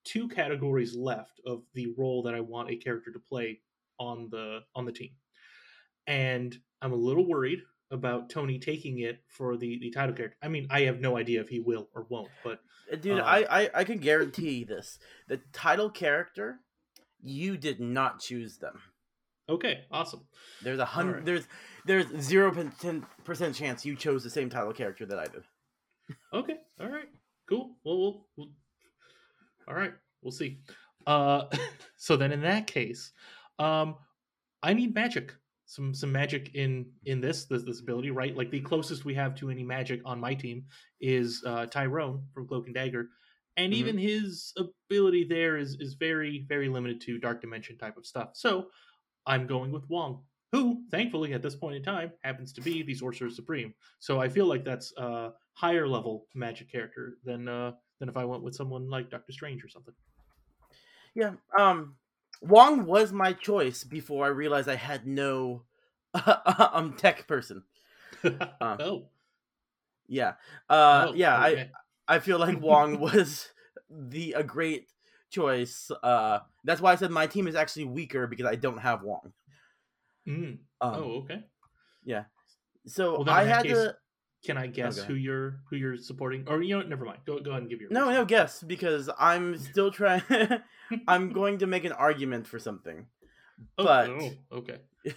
[0.05, 3.61] two categories left of the role that I want a character to play
[3.99, 5.11] on the on the team,
[6.07, 10.39] and I'm a little worried about Tony taking it for the the title character.
[10.43, 13.25] I mean, I have no idea if he will or won't, but Uh, Dude, Uh,
[13.25, 16.61] I, I I can guarantee this: the title character,
[17.23, 18.81] you did not choose them.
[19.49, 20.21] Okay, awesome.
[20.63, 21.11] There's a hundred.
[21.11, 21.27] Alright.
[21.27, 21.49] There's
[21.85, 22.53] there's zero
[23.25, 25.43] percent chance you chose the same title character that I did.
[26.33, 27.09] Okay, all right,
[27.49, 27.77] cool.
[27.85, 28.49] Well, we'll, we'll
[29.69, 30.59] all right, we'll see.
[31.07, 31.45] Uh,
[31.97, 33.13] so then in that case,
[33.59, 33.97] um,
[34.63, 35.35] I need magic.
[35.67, 38.37] Some some magic in in this this this ability, right?
[38.37, 40.65] Like the closest we have to any magic on my team
[41.01, 43.09] is uh, Tyrone from Cloak and Dagger,
[43.57, 43.77] and Mhm.
[43.77, 48.31] even his ability there is is very very limited to Dark Dimension type of stuff.
[48.35, 48.67] So
[49.27, 52.95] I'm going with Wong, who thankfully at this point in time happens to be the
[52.95, 53.75] Sorcerer Supreme.
[53.99, 58.25] So I feel like that's a higher level magic character than uh, than if I
[58.25, 59.95] went with someone like Doctor Strange or something.
[61.15, 61.33] Yeah.
[61.59, 61.97] Um,
[62.41, 65.63] Wong was my choice before I realized I had no
[66.15, 67.63] um tech person.
[68.61, 69.09] oh,
[70.09, 70.35] Yeah.
[70.69, 71.37] Uh, oh, yeah.
[71.37, 71.71] I.
[72.09, 73.49] I feel like Wong was
[73.91, 74.89] the a great
[75.31, 75.91] choice.
[76.03, 79.33] Uh, that's why I said my team is actually weaker because I don't have Wong.
[80.29, 80.59] Mm.
[80.81, 81.41] Um, oh, okay.
[82.05, 82.25] Yeah.
[82.87, 83.97] So Well, I in that had case- to.
[84.45, 86.45] Can I guess who you're who you're supporting?
[86.49, 87.21] Or you know, never mind.
[87.25, 90.23] Go go ahead and give your No, no guess because I'm still trying.
[91.07, 93.07] I'm going to make an argument for something.
[93.79, 94.79] Oh, but- oh, okay.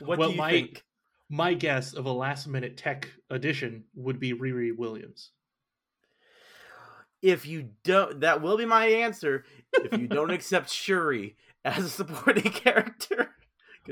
[0.00, 0.84] what Well, do you my- think?
[1.30, 5.30] My guess of a last minute tech addition would be Riri Williams.
[7.22, 9.44] If you don't, that will be my answer.
[9.72, 13.30] If you don't accept Shuri as a supporting character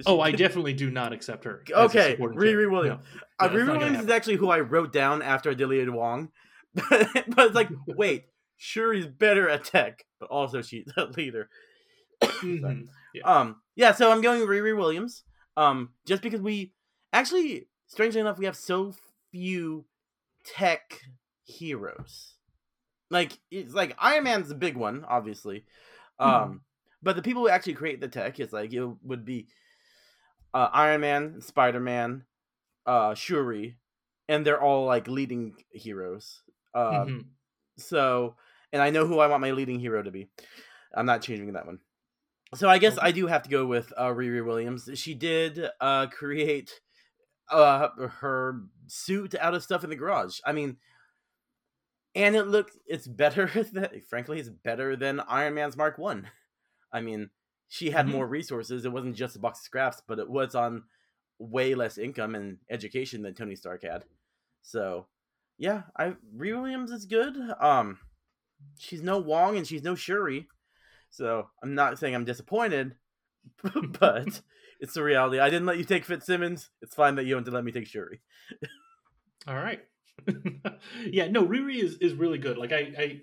[0.05, 1.63] Oh, I definitely do not accept her.
[1.71, 2.71] Okay, Riri.
[2.71, 3.01] Williams.
[3.15, 3.21] No.
[3.39, 6.31] Uh, Yeah, Riri Williams is actually who I wrote down after I deleted Wong.
[6.75, 8.25] but it's like, wait,
[8.61, 11.49] Shuri's better at tech, but also she's a leader.
[12.23, 12.89] Mhm.
[13.25, 15.23] Um, yeah, so I'm going Riri Williams.
[15.57, 16.73] Um, just because we
[17.13, 18.95] actually, strangely enough, we have so
[19.31, 19.85] few
[20.45, 21.01] tech
[21.45, 22.36] heroes.
[23.11, 25.65] Like it's like Iron Man's the big one, obviously.
[26.19, 26.61] Um, Mhm.
[27.03, 29.49] but the people who actually create the tech is like it would be
[30.55, 32.25] uh, Iron Man, Spider Man,
[32.87, 33.77] uh, Shuri,
[34.29, 36.43] and they're all like leading heroes.
[36.75, 37.25] Um, Mhm.
[37.77, 38.37] so,
[38.73, 40.31] and I know who I want my leading hero to be.
[40.95, 41.81] I'm not changing that one.
[42.55, 44.89] So I guess I do have to go with uh, Riri Williams.
[44.95, 46.81] She did uh, create
[47.51, 50.41] uh, her suit out of stuff in the garage.
[50.45, 50.79] I mean,
[52.17, 53.47] and it looks it's better.
[53.73, 56.29] Than, frankly, it's better than Iron Man's Mark One.
[56.93, 57.01] I.
[57.01, 57.31] mean,
[57.69, 58.13] she had Mhm.
[58.13, 58.85] more resources.
[58.85, 60.85] It wasn't just a box of scraps, but it was on
[61.39, 64.05] way less income and education than Tony Stark had.
[64.63, 65.07] So,
[65.59, 67.37] yeah, I Riri Williams is good.
[67.61, 67.99] Um,
[68.79, 70.49] she's no Wong and she's no Shuri,
[71.11, 72.95] so I'm not saying I'm disappointed,
[74.01, 74.41] but
[74.81, 75.39] it's the reality.
[75.41, 76.71] I didn't let you take Fitzsimmons.
[76.81, 78.21] It's fine that you don't let me take Shuri.
[79.47, 79.83] All right.
[81.07, 82.59] Yeah, no, Riri is is really good.
[82.59, 83.21] Like I, I,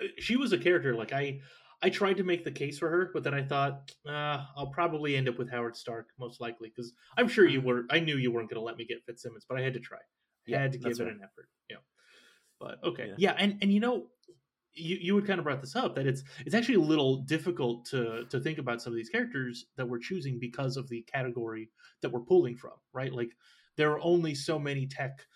[0.00, 0.94] I, she was a character.
[0.94, 1.40] Like I,
[1.82, 5.16] I tried to make the case for her, but then I thought uh, I'll probably
[5.16, 7.84] end up with Howard Stark most likely because I'm sure you were.
[7.90, 9.98] I knew you weren't going to let me get Fitzsimmons, but I had to try.
[10.46, 11.08] Yeah, had to give it fair.
[11.08, 11.48] an effort.
[11.68, 11.76] Yeah.
[12.60, 13.08] But okay.
[13.08, 13.14] Yeah.
[13.18, 13.34] Yeah.
[13.38, 14.06] and and you know,
[14.74, 17.84] you you had kind of brought this up that it's it's actually a little difficult
[17.86, 21.70] to to think about some of these characters that we're choosing because of the category
[22.00, 23.12] that we're pulling from, right?
[23.12, 23.30] Like
[23.76, 25.26] there are only so many tech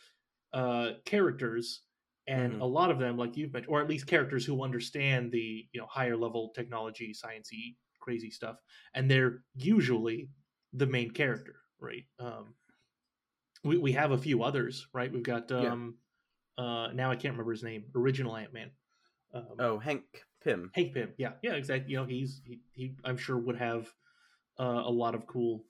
[0.53, 1.83] uh characters
[2.29, 2.61] and Mhm.
[2.61, 5.81] a lot of them like you've mentioned or at least characters who understand the you
[5.81, 8.59] know higher level technology sciencey crazy stuff
[8.95, 10.31] and they're usually
[10.73, 12.55] the main character right um
[13.65, 15.77] we, we have a few others right we've got Yeah.
[15.77, 15.99] um
[16.59, 18.71] uh now i can't remember his name original ant-man
[19.35, 20.73] um, Oh, Hank Pym.
[20.73, 23.93] hank pym yeah yeah exactly you know he's he, he i'm sure would have
[24.59, 25.65] uh, a lot of cool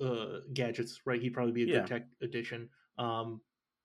[0.00, 1.80] uh gadgets right he'd probably be a Yeah.
[1.80, 3.40] good tech addition um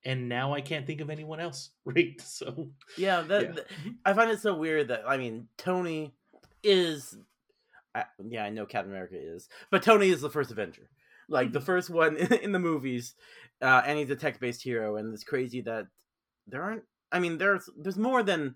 [0.05, 1.71] and now I can't think of anyone else.
[1.85, 2.19] Right?
[2.21, 3.51] So Yeah, that, Yeah.
[3.51, 3.67] that-
[4.05, 6.13] I find it so weird that I mean Tony
[6.63, 7.17] is,
[7.93, 10.89] I, yeah, I know Captain America is, but Tony is the first Avenger,
[11.29, 13.15] like the first one in the movies,
[13.61, 15.87] uh, and he's a tech-based hero, and it's crazy that
[16.47, 16.83] there aren't.
[17.11, 18.55] I mean, there's there's more than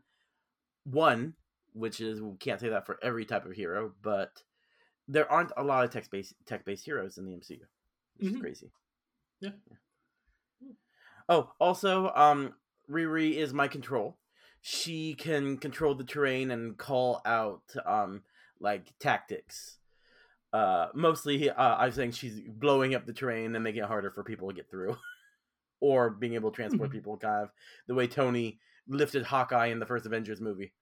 [0.84, 1.36] one,
[1.74, 4.32] which is we can't say that for every type of hero, but
[5.08, 7.60] there aren't a lot of tech-based tech-based heroes in the MCU,
[8.18, 8.36] which Mhm.
[8.36, 8.72] is crazy.
[9.40, 9.52] Yeah.
[11.30, 12.56] Oh, also, um,
[12.89, 14.18] Riri is my control.
[14.62, 18.24] She can control the terrain and call out um
[18.60, 19.78] like tactics.
[20.52, 24.12] Uh, mostly, uh, I was saying she's blowing up the terrain and making it harder
[24.12, 24.98] for people to get through,
[25.80, 26.94] or being able to transport Mhm.
[26.94, 27.52] people, kind of
[27.88, 30.74] the way Tony lifted Hawkeye in the first Avengers movie.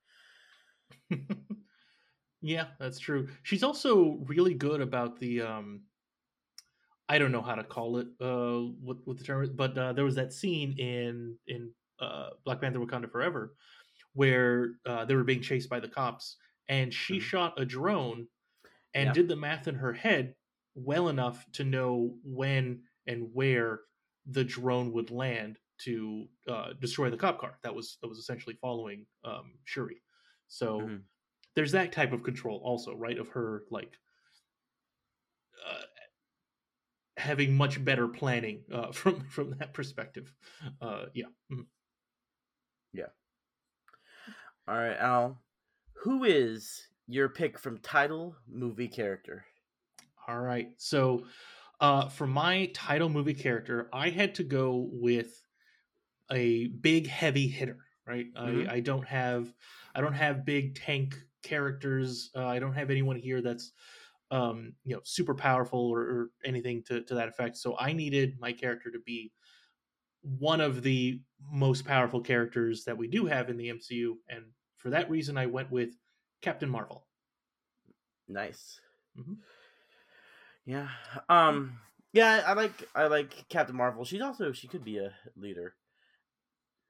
[2.40, 3.28] yeah, that's true.
[3.42, 5.82] She's also really good about the um
[7.08, 9.92] I don't know how to call it uh what what the term is, but uh,
[9.92, 13.54] there was that scene in in uh Black Panther Wakanda Forever
[14.14, 16.36] where uh, they were being chased by the cops
[16.68, 17.20] and she Mhm.
[17.20, 18.28] shot a drone
[18.94, 19.14] and Yeah.
[19.14, 20.34] did the math in her head
[20.74, 23.82] well enough to know when and where
[24.26, 28.56] the drone would land to uh, destroy the cop car that was that was essentially
[28.56, 30.02] following um, Shuri.
[30.48, 31.08] So Mhm.
[31.54, 33.18] there's that type of control also, right?
[33.18, 33.98] Of her like
[35.66, 35.82] uh,
[37.18, 40.32] having much better planning uh, from from that perspective.
[40.80, 41.26] Uh, yeah.
[41.52, 41.66] Mhm.
[44.66, 45.40] All right, Al,
[46.02, 49.46] who is your pick from title movie character?
[50.26, 50.68] All right.
[50.76, 51.24] So
[51.80, 55.42] uh, for my title movie character, I had to go with
[56.30, 57.78] a big heavy hitter.
[58.06, 58.26] Right.
[58.34, 58.68] Mhm.
[58.68, 59.54] I, I don't have
[59.94, 62.30] I don't have big tank characters.
[62.36, 63.72] Uh, I don't have anyone here that's
[64.30, 67.56] um, you know super powerful or, or anything to, to that effect.
[67.56, 69.32] So I needed my character to be
[70.22, 74.44] one of the most powerful characters that we do have in the MCU, and
[74.76, 75.90] for that reason, I went with
[76.42, 77.06] Captain Marvel.
[78.28, 78.80] Nice.
[79.18, 79.38] Mhm.
[80.66, 80.88] Yeah.
[81.28, 81.78] Um.
[82.12, 84.04] Yeah, I like I like Captain Marvel.
[84.04, 85.74] She's also she could be a leader.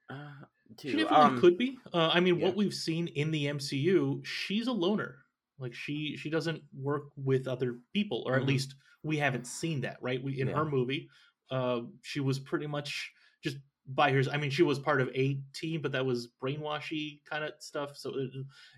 [0.09, 0.31] Uh,
[0.77, 0.89] too.
[0.89, 1.77] She definitely um, could be.
[1.93, 2.47] Uh, I mean, yeah.
[2.47, 5.18] what we've seen in the MCU, she's a loner.
[5.59, 8.47] Like she she doesn't work with other people, or at Mhm.
[8.47, 9.97] least we haven't seen that.
[10.01, 10.21] Right?
[10.23, 10.55] We in Yeah.
[10.55, 11.09] her movie,
[11.51, 13.11] uh, she was pretty much
[13.43, 13.57] just
[13.91, 14.21] by her.
[14.31, 17.97] I mean, she was part of a team, but that was brainwashy kind of stuff.
[17.97, 18.31] So it,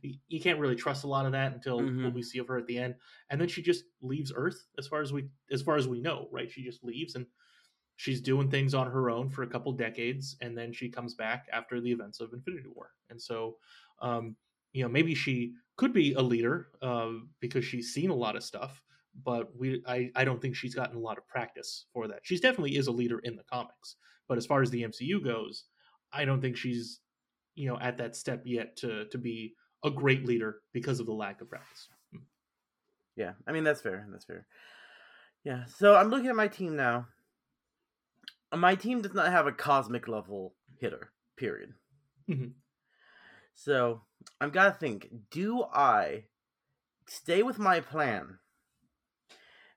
[0.03, 2.03] you- you can't really trust a lot of that until Mhm.
[2.05, 2.95] what we see of her at the end.
[3.29, 6.29] And then she just leaves Earth, as far as we as far as we know.
[6.31, 6.49] Right?
[6.49, 7.27] She just leaves and
[7.97, 11.47] she's doing things on her own for a couple decades and then she comes back
[11.51, 13.59] after the events of infinity war and so
[13.99, 14.35] um,
[14.73, 18.43] you know maybe she could be a leader uh, because she's seen a lot of
[18.43, 18.81] stuff
[19.29, 22.39] but we I, I don't think she's gotten a lot of practice for that she's
[22.45, 23.95] definitely is a leader in the comics
[24.29, 25.65] but as far as the mcu goes
[26.13, 27.01] i don't think she's
[27.55, 31.19] you know at that step yet to to be a great leader because of the
[31.23, 31.89] lack of practice
[33.17, 34.07] Yeah, I mean that's fair.
[34.11, 34.47] That's fair.
[35.43, 35.65] Yeah.
[35.65, 37.07] So I'm looking at my team now.
[38.55, 41.11] My team does not have a cosmic level hitter.
[41.37, 41.73] Period.
[42.29, 42.53] Mhm.
[43.55, 44.01] So
[44.39, 45.09] I've got to think.
[45.29, 46.25] Do I
[47.07, 48.39] stay with my plan?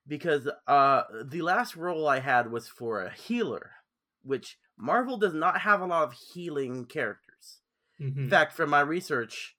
[0.07, 3.73] Because uh, the last role I had was for a healer,
[4.23, 7.61] which Marvel does not have a lot of healing characters.
[7.99, 8.17] Mhm.
[8.19, 9.57] In fact, from my research,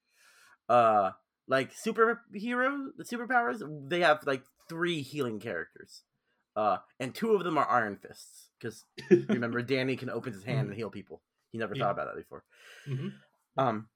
[0.69, 1.11] uh,
[1.47, 6.03] like superhero, the superpowers, they have like three healing characters,
[6.55, 8.49] uh, and two of them are Iron Fists.
[8.59, 8.83] Because
[9.29, 11.21] remember, Danny can open his hand and heal people.
[11.51, 11.85] He never Yeah.
[11.85, 12.43] thought about that before.
[12.87, 13.13] Mhm.
[13.57, 13.89] Um.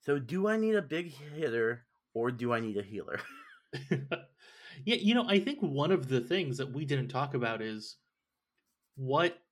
[0.00, 3.20] So, do I need a big hitter or do I need a healer?
[3.90, 7.98] yeah, you know, I think one of the things that we didn't talk about is
[8.96, 9.42] what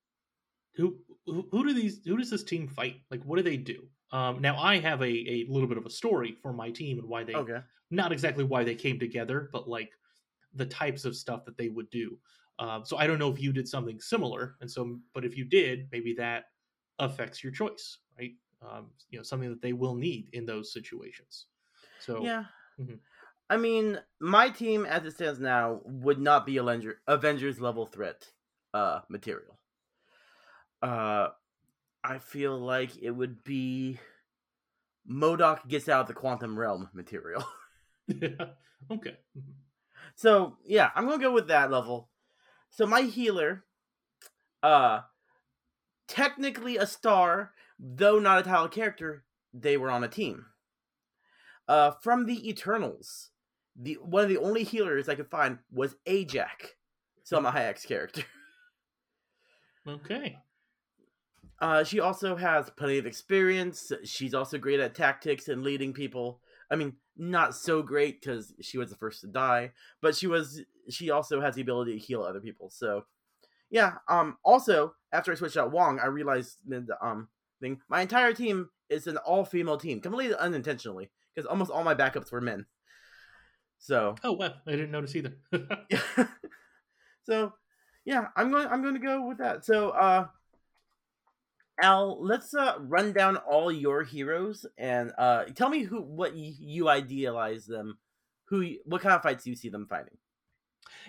[0.75, 3.03] who who, who do these who does this team fight?
[3.11, 3.91] Like what do they do?
[4.13, 7.09] Um now I have a, a little bit of a story for my team and
[7.09, 7.63] why they Okay.
[7.91, 9.95] not exactly why they came together, but like
[10.55, 12.21] the types of stuff that they would do.
[12.59, 15.45] Um, so I don't know if you did something similar, and so but if you
[15.45, 16.47] did, maybe that
[16.99, 18.33] affects your choice, right?
[18.63, 21.47] Um, you know, something that they will need in those situations.
[21.99, 22.45] So Yeah.
[22.79, 23.01] Mhm.
[23.49, 28.33] I mean, my team as it stands now would not be Avenger, Avengers level threat
[28.75, 29.59] uh material.
[30.83, 31.29] Uh
[32.05, 33.99] I feel like it would be
[35.09, 37.45] MODOK gets out of the quantum realm material.
[38.91, 39.17] okay.
[39.37, 39.55] Mhm.
[40.15, 42.11] So yeah, I'm gonna go with that level.
[42.71, 43.65] So my healer,
[44.63, 45.01] uh,
[46.09, 49.25] technically a star, though not a title character.
[49.53, 50.47] They were on a team.
[51.69, 53.31] Uh, from the Eternals,
[53.75, 56.75] the one of the only healers I could find was Ajak,
[57.25, 58.23] Salma Hayek's character.
[59.89, 60.37] Okay.
[61.61, 63.93] Uh, she also has plenty of experience.
[64.05, 66.41] She's also great at tactics and leading people.
[66.71, 70.61] I mean, not so great because she was the first to die, but she was.
[70.91, 72.69] She also has the ability to heal other people.
[72.69, 73.05] So,
[73.71, 73.95] yeah.
[74.09, 74.37] Um.
[74.45, 77.29] Also, after I switched out Wong, I realized the um
[77.61, 77.81] thing.
[77.89, 82.31] My entire team is an all female team, completely unintentionally, because almost all my backups
[82.31, 82.67] were men.
[83.79, 84.15] So.
[84.23, 85.35] Oh well, I didn't notice either.
[87.25, 87.53] so,
[88.05, 88.69] yeah, I'm going.
[88.69, 89.65] I'm going to go with that.
[89.65, 90.27] So, uh,
[91.81, 96.89] Al, let's uh, run down all your heroes and uh, tell me who what you
[96.89, 97.99] idealize them,
[98.49, 100.17] who what kind of fights you see them fighting.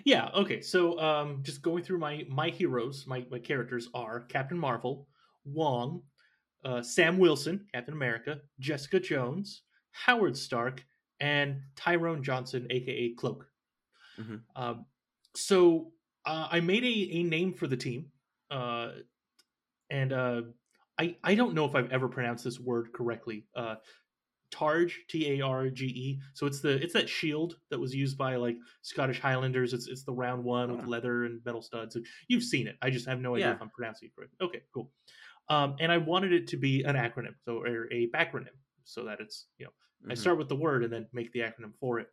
[0.04, 0.30] Yeah.
[0.34, 0.60] Okay.
[0.60, 5.08] So, um, just going through my my heroes, my my characters are Captain Marvel,
[5.44, 6.02] Wong,
[6.64, 9.62] uh, Sam Wilson, Captain America, Jessica Jones,
[9.92, 10.84] Howard Stark,
[11.20, 13.50] and Tyrone Johnson, aka Cloak.
[14.18, 14.48] Mhm.
[14.56, 14.86] Um,
[15.34, 15.92] so
[16.24, 18.12] uh, I made a, a name for the team,
[18.50, 18.92] uh,
[19.90, 20.42] and uh,
[20.98, 23.48] I I don't know if I've ever pronounced this word correctly.
[24.50, 26.20] Targe, T A R G E.
[26.34, 29.72] So it's the it's that shield that was used by like Scottish Highlanders.
[29.74, 30.88] It's it's the round one with Oh.
[30.88, 31.96] leather and metal studs.
[32.28, 32.76] You've seen it.
[32.82, 33.54] I just have no idea Yeah.
[33.54, 34.38] if I'm pronouncing it correctly.
[34.40, 34.92] Okay, cool.
[35.48, 39.20] Um, and I wanted it to be an acronym, so or a backronym, so that
[39.20, 39.72] it's you know
[40.10, 40.18] I Mhm.
[40.18, 42.08] start with the word and then make the acronym for it.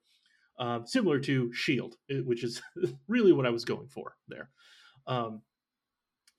[0.57, 2.61] Um, similar to Shield, which is
[3.07, 4.49] really what I was going for there.
[5.05, 5.41] Um,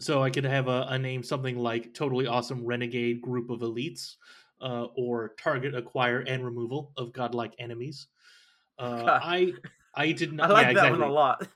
[0.00, 4.16] so I could have a, a name something like Totally Awesome Renegade Group of Elites,
[4.60, 8.08] uh, or Target Acquire and Removal of Godlike Enemies.
[8.78, 9.20] Uh, God.
[9.24, 9.52] I
[9.94, 10.50] I did I not.
[10.50, 11.00] like yeah, that exactly.
[11.00, 11.48] one a lot.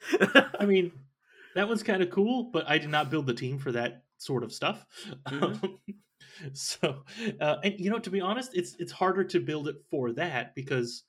[0.58, 0.92] I mean,
[1.54, 4.42] that one's kind of cool, but I did not build the team for that sort
[4.44, 4.84] of stuff.
[5.28, 5.78] Mhm.
[6.52, 7.04] so,
[7.40, 10.54] uh, and you know, to be honest, it's it's harder to build it for that
[10.54, 11.04] because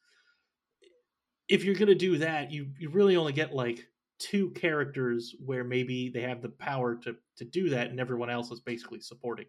[1.47, 3.87] if you're gonna do that, you you really only get like
[4.19, 8.51] two characters where maybe they have the power to to do that, and everyone else
[8.51, 9.45] is basically supporting.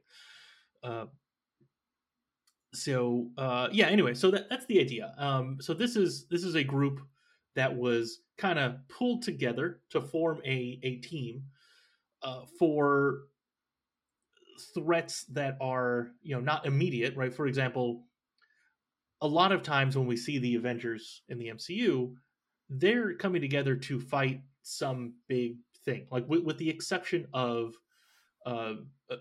[0.83, 1.07] Uh,
[2.75, 3.87] so uh, yeah.
[3.87, 5.15] Anyway, so that that's the idea.
[5.19, 7.01] Um, so this is this is a group
[7.55, 11.45] that was kind of pulled together to form a a team
[12.23, 13.21] uh, for
[14.75, 18.05] threats that are you know not immediate right for example
[19.21, 22.13] a lot of times when we see the avengers in the mcu
[22.69, 27.75] they're coming together to fight some big thing like with, with the exception of
[28.47, 28.75] uh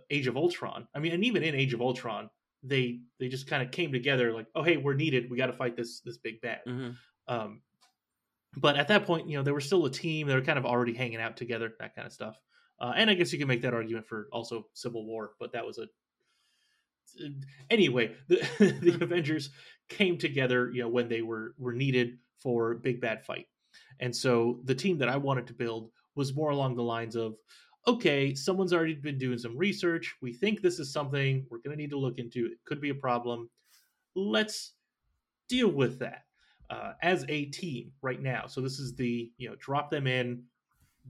[0.09, 2.29] age of ultron i mean and even in age of ultron
[2.63, 5.53] they they just kind of came together like oh hey we're needed we got to
[5.53, 6.95] fight this this big bad Mhm.
[7.27, 7.61] um,
[8.57, 10.27] but at that point, you know, they were still a team.
[10.27, 12.37] They were kind of already hanging out together, that kind of stuff.
[12.81, 15.65] Uh, and I guess you can make that argument for also Civil War, but that
[15.65, 15.87] was a
[17.69, 18.15] anyway.
[18.27, 18.37] The
[18.81, 19.49] the Avengers
[19.89, 23.47] came together, you know, when they were were needed for big bad fight,
[23.99, 27.35] and so the team that I wanted to build was more along the lines of,
[27.87, 30.15] okay, someone's already been doing some research.
[30.21, 32.45] We think this is something we're going to need to look into.
[32.45, 33.49] It could be a problem.
[34.15, 34.73] Let's
[35.47, 36.25] deal with that
[36.69, 38.47] uh, as a team right now.
[38.47, 40.43] So this is the you know drop them in.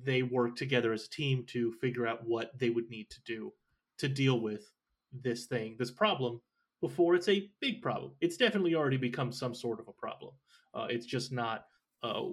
[0.04, 3.54] They work together as a team to figure out what they would need to do
[3.98, 4.72] to deal with
[5.12, 6.42] this thing, this problem,
[6.82, 8.14] before it's a big problem.
[8.22, 10.34] It's definitely already become some sort of a problem.
[10.74, 11.66] Uh, it's just not,
[12.04, 12.24] uh,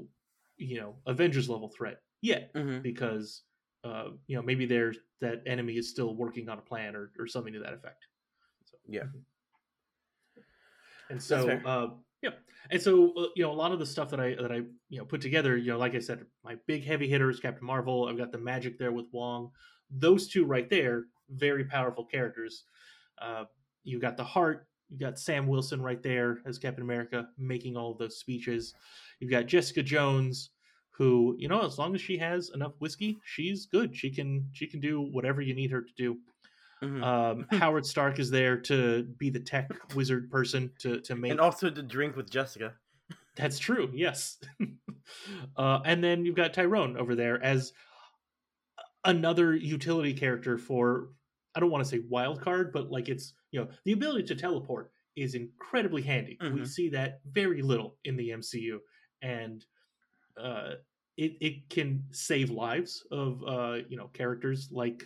[0.56, 2.82] you know, Avengers level threat yet Mhm.
[2.82, 3.44] because
[3.84, 7.26] uh, you know maybe there's that enemy is still working on a plan or, or
[7.26, 8.06] something to that effect.
[8.64, 9.04] So, Yeah.
[11.10, 11.88] And so, uh,
[12.22, 12.30] yeah,
[12.70, 14.98] and so uh, you know a lot of the stuff that I that I you
[14.98, 18.06] know put together, you know, like I said, my big heavy hitters, Captain Marvel.
[18.08, 19.50] I've got the magic there with Wong.
[19.90, 22.64] Those two right there, very powerful characters.
[23.20, 23.44] Uh,
[23.84, 24.66] you got the heart.
[24.90, 28.74] You've got Sam Wilson right there as Captain America, making all of those speeches.
[29.20, 30.50] You've got Jessica Jones,
[30.98, 33.96] who you know, as long as she has enough whiskey, she's good.
[33.96, 36.18] She can she can do whatever you need her to do.
[36.82, 37.02] Mhm.
[37.02, 41.30] Um, Howard Stark is there to be the tech wizard person to to make.
[41.30, 42.74] and also to drink with Jessica.
[43.36, 43.90] That's true.
[43.94, 44.38] Yes.
[45.56, 47.72] uh, and then you've got Tyrone over there as
[49.04, 51.10] another utility character for
[51.54, 54.34] I don't want to say wild card, but like it's you know the ability to
[54.34, 56.36] teleport is incredibly handy.
[56.40, 56.66] We Mhm.
[56.68, 58.80] see that very little in the MCU,
[59.22, 59.64] and
[60.40, 60.74] uh,
[61.16, 65.04] it it can save lives of uh, you know characters like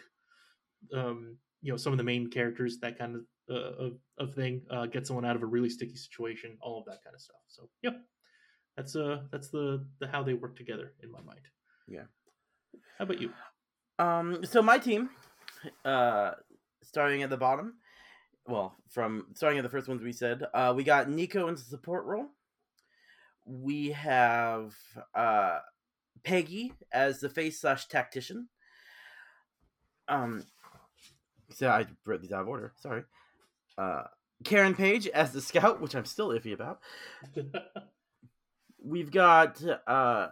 [0.94, 4.62] um, you know some of the main characters that kind of uh, of, of thing
[4.70, 7.40] uh, get someone out of a really sticky situation all of that kind of stuff
[7.48, 7.90] so yeah
[8.76, 11.40] that's uh that's the the how they work together in my mind
[11.88, 12.04] Yeah.
[12.98, 13.30] how about you
[13.98, 15.10] Um, so my team,
[15.84, 16.32] uh,
[16.82, 17.74] starting at the bottom,
[18.46, 21.60] well, from starting at the first ones we said, uh, we got Nico in the
[21.60, 22.26] support role.
[23.44, 24.74] We have
[25.14, 25.58] uh,
[26.22, 28.48] Peggy as the face slash tactician.
[30.08, 30.44] Um,
[31.50, 32.72] so I wrote these out of order.
[32.76, 33.02] Sorry.
[33.76, 34.04] Uh,
[34.44, 36.80] Karen Page as the scout, which I'm still iffy about.
[38.84, 40.28] We've got uh,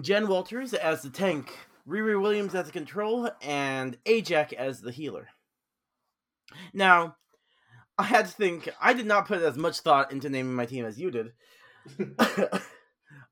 [0.00, 1.52] Jen Walters as the tank,
[1.88, 5.28] Riri Williams as the control, and Ajak as the healer.
[6.72, 7.16] Now,
[7.98, 8.68] I had to think.
[8.80, 11.32] I did not put as much thought into naming my team as you did.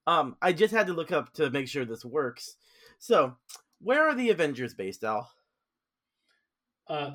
[0.06, 2.56] um, I just had to look up to make sure this works.
[2.98, 3.36] So,
[3.80, 5.28] where are the Avengers based, Al?
[6.88, 7.10] uh,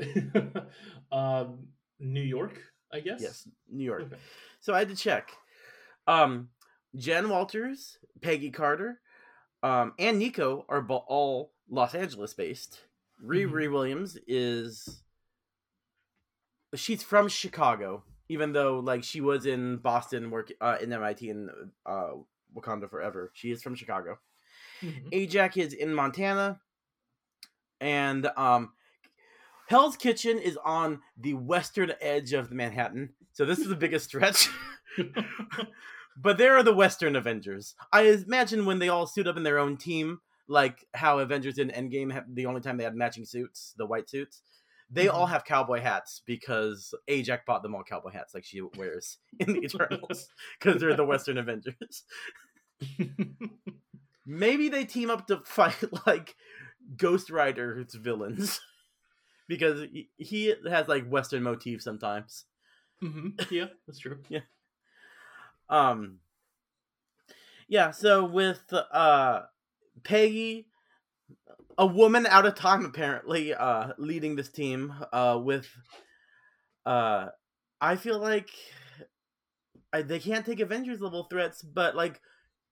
[1.11, 1.67] um,
[1.99, 2.59] New York,
[2.91, 3.21] I guess.
[3.21, 4.03] Yes, New York.
[4.03, 4.15] Okay.
[4.59, 5.31] So I had to check.
[6.07, 6.49] Um,
[6.95, 8.99] Jen Walters, Peggy Carter,
[9.63, 12.81] um, and Nico are all Los Angeles based.
[13.23, 15.03] Riri Williams is
[16.79, 21.49] she's from Chicago, even though like she was in Boston, work uh, in MIT and
[21.85, 22.11] uh,
[22.55, 23.31] Wakanda forever.
[23.33, 24.19] She is from Chicago.
[24.81, 25.11] Mhm.
[25.11, 26.59] Ajak is in Montana,
[27.81, 28.73] and um,
[29.67, 33.13] Hell's Kitchen is on the western edge of Manhattan.
[33.33, 34.49] So this is the biggest stretch.
[36.17, 37.75] but there are the Western Avengers.
[37.91, 41.69] I imagine when they all suit up in their own team, like how Avengers in
[41.69, 44.41] Endgame, the only time they had matching suits, the white suits,
[44.89, 45.13] they Mhm.
[45.13, 49.53] all have cowboy hats because Ajak bought them all cowboy hats like she wears in
[49.53, 50.27] the Eternals
[50.59, 52.03] because they're the Western Avengers.
[54.25, 56.35] Maybe they team up to fight like
[56.97, 58.59] Ghost Rider's villains
[59.47, 62.45] because he- he has like Western motifs sometimes.
[63.01, 63.49] Mhm.
[63.51, 64.21] Yeah, that's true.
[64.29, 64.41] Yeah.
[65.69, 66.19] Um
[67.67, 69.43] Yeah, so with uh
[70.03, 70.67] Peggy
[71.77, 75.67] a woman out of time apparently uh leading this team uh with
[76.85, 77.27] uh
[77.79, 78.49] I feel like
[79.93, 82.21] I, they can't take Avengers level threats, but like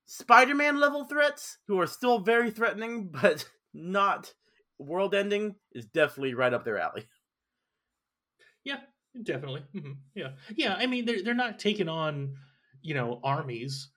[0.06, 4.34] Spider-Man level threats who are still very threatening but not
[4.78, 7.08] world ending is definitely right up their alley.
[8.64, 8.80] Yeah,
[9.24, 9.64] definitely.
[9.74, 10.32] hmm Yeah.
[10.56, 10.76] Yeah.
[10.76, 12.36] I mean, they're they're not taking on,
[12.82, 13.90] you know, armies,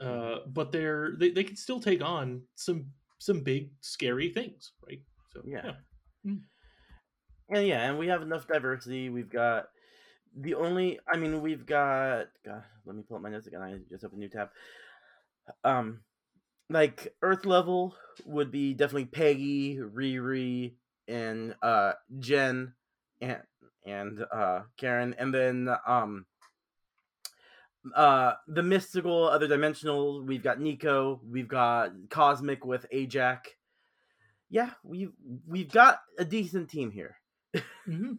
[0.00, 2.86] uh, but they're they, they can still take on some
[3.24, 5.00] some big scary things, right?
[5.32, 5.72] So Yeah.
[6.24, 9.08] And yeah, and we have enough diversity.
[9.10, 9.66] We've got
[10.36, 13.62] the only I mean, we've got God, let me pull up my notes again.
[13.62, 14.48] I just opened a new tab.
[15.62, 16.00] Um
[16.70, 17.94] like Earth level
[18.26, 20.74] would be definitely Peggy, Riri,
[21.08, 22.74] and uh Jen
[23.20, 23.42] and
[23.86, 25.14] and uh Karen.
[25.18, 26.26] And then um
[27.94, 33.40] uh the mystical other dimensional, we've got Nico, we've got Cosmic with Ajak.
[34.50, 35.12] Yeah, we've
[35.46, 37.16] we've got a decent team here.
[37.88, 38.18] Mhm.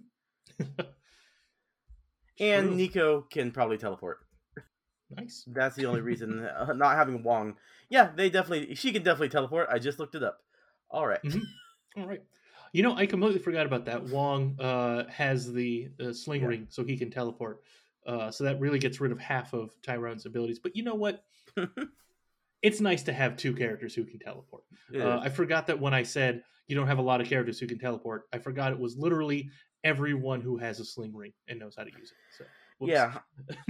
[2.39, 2.76] And.
[2.76, 4.20] Nico can probably teleport.
[5.09, 5.43] nice.
[5.47, 6.45] That's the only reason.
[6.45, 7.55] uh, not having Wong.
[7.89, 8.76] Yeah, they definitely.
[8.76, 9.70] She can definitely teleport.
[9.72, 10.39] I just looked it up.
[10.89, 11.22] All right.
[11.24, 11.41] Mhm.
[11.97, 12.24] All right.
[12.74, 14.03] You know, I completely forgot about that.
[14.03, 16.47] Wong uh, has the uh, sling Yeah.
[16.47, 17.61] ring, so he can teleport.
[18.06, 20.60] Uh, so that really gets rid of half of Tyrone's abilities.
[20.60, 21.24] But you know what?
[22.62, 24.64] it's nice to have two characters who can teleport.
[24.91, 25.20] It Uh.
[25.20, 27.80] I forgot that when I said you don't have a lot of characters who can
[27.80, 29.49] teleport, I forgot it was literally
[29.84, 32.38] everyone who has a sling ring and knows how to use it.
[32.38, 32.45] So,
[32.80, 32.91] whoops.
[32.91, 33.20] yeah.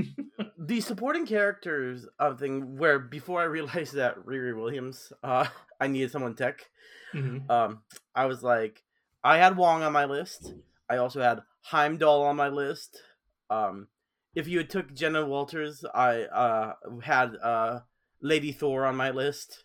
[0.57, 5.47] the supporting characters of thing where before I realized that Riri Williams, uh,
[5.79, 6.65] I needed someone tech.
[7.13, 7.49] Mhm.
[7.49, 7.81] Um,
[8.13, 8.81] I was like,
[9.23, 10.53] I had Wong on my list.
[10.89, 13.01] I also had Heimdall on my list.
[13.49, 13.87] Um,
[14.35, 17.79] if you had took Jenna Walters, I uh had uh
[18.21, 19.63] Lady Thor on my list.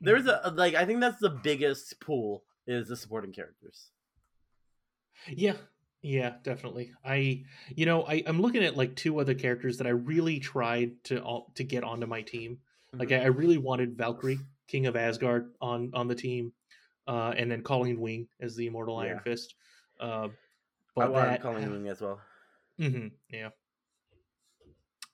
[0.00, 3.90] There's a like I think that's the biggest pool is the supporting characters.
[5.26, 5.56] Yeah,
[6.02, 6.92] yeah, definitely.
[7.04, 7.44] I,
[7.74, 11.20] you know, I, I'm looking at like two other characters that I really tried to
[11.20, 12.58] all, to get onto my team.
[12.92, 14.38] Like I, I really wanted Valkyrie,
[14.68, 16.52] King of Asgard, on on the team,
[17.06, 19.22] uh, and then Colleen Wing as the Immortal Iron Yeah.
[19.22, 19.54] Fist.
[20.00, 20.30] Uh, I
[20.94, 22.20] but wanted that, Colleen Wing as well.
[22.78, 23.50] hmm yeah.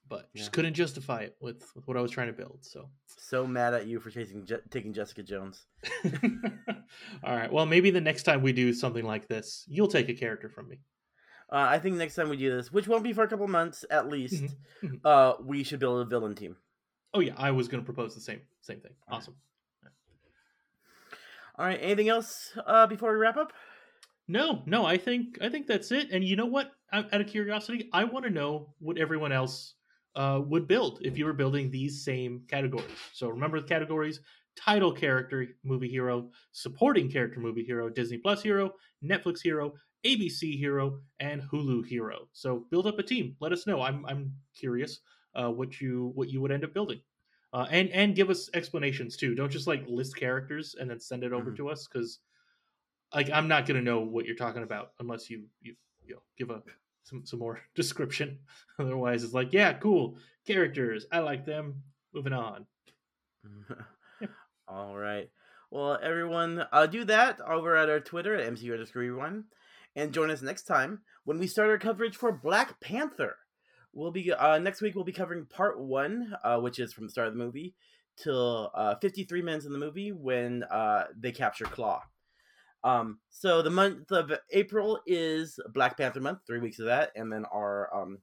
[0.09, 0.55] But just Yeah.
[0.57, 2.59] couldn't justify it with, with what I was trying to build.
[2.63, 5.65] So, So mad at you for chasing Je- taking Jessica Jones.
[7.25, 7.51] all right.
[7.53, 10.69] Well, maybe the next time we do something like this, you'll take a character from
[10.69, 10.81] me.
[11.51, 13.85] Uh, I think next time we do this, which won't be for a couple months
[13.91, 15.01] at least, Mhm, mhm.
[15.05, 16.57] uh, we should build a villain team.
[17.15, 18.93] Oh yeah, I was going to propose the same same thing.
[19.09, 19.23] All right.
[19.23, 19.37] Awesome.
[21.57, 21.79] All right.
[21.81, 23.53] Anything else uh, before we wrap up?
[24.27, 26.11] No, no, I think I think that's it.
[26.11, 26.73] And you know what?
[26.93, 29.75] Out of curiosity, I want to know what everyone else
[30.17, 32.91] uh, would build if you were building these same categories.
[33.13, 34.21] So remember the categories:
[34.57, 41.01] title character, movie hero, supporting character, movie hero, Disney Plus hero, Netflix hero, ABC hero,
[41.21, 42.29] and Hulu hero.
[42.33, 43.37] So build up a team.
[43.41, 43.83] Let us know.
[43.83, 45.01] I'm I'm curious
[45.35, 47.01] uh, what you what you would end up building.
[47.53, 49.35] Uh, and and give us explanations too.
[49.35, 51.57] Don't just like list characters and then send it over Mhm.
[51.59, 52.19] to us because
[53.15, 56.51] like I'm not gonna know what you're talking about unless you you you know give
[56.51, 56.63] a
[57.05, 58.39] some some more description.
[58.79, 61.07] Otherwise, it's like yeah, cool characters.
[61.13, 61.83] I like them.
[62.13, 62.67] Moving on.
[64.69, 65.31] All right.
[65.71, 69.45] Well, everyone, uh, do that over at our Twitter at MCU underscore rewind,
[69.97, 73.37] and join us next time when we start our coverage for Black Panther.
[73.93, 74.95] We'll be uh, next week.
[74.95, 77.75] We'll be covering part one, uh, which is from the start of the movie
[78.17, 82.01] till uh, 53 minutes in the movie when uh, they capture Klaue.
[82.85, 87.33] Um, so the month of April is Black Panther month, three weeks of that, and
[87.33, 88.19] then our um,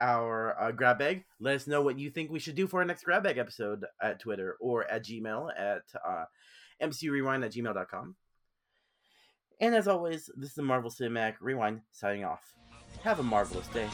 [0.00, 1.24] our uh, grab bag.
[1.40, 3.86] Let us know what you think we should do for our next grab bag episode
[4.02, 6.24] at Twitter or at Gmail at uh,
[6.82, 8.16] mcurewind at gmail.com.
[9.60, 12.42] And as always, this is the Marvel Cinematic Rewind signing off.
[13.02, 13.88] Have a marvelous day.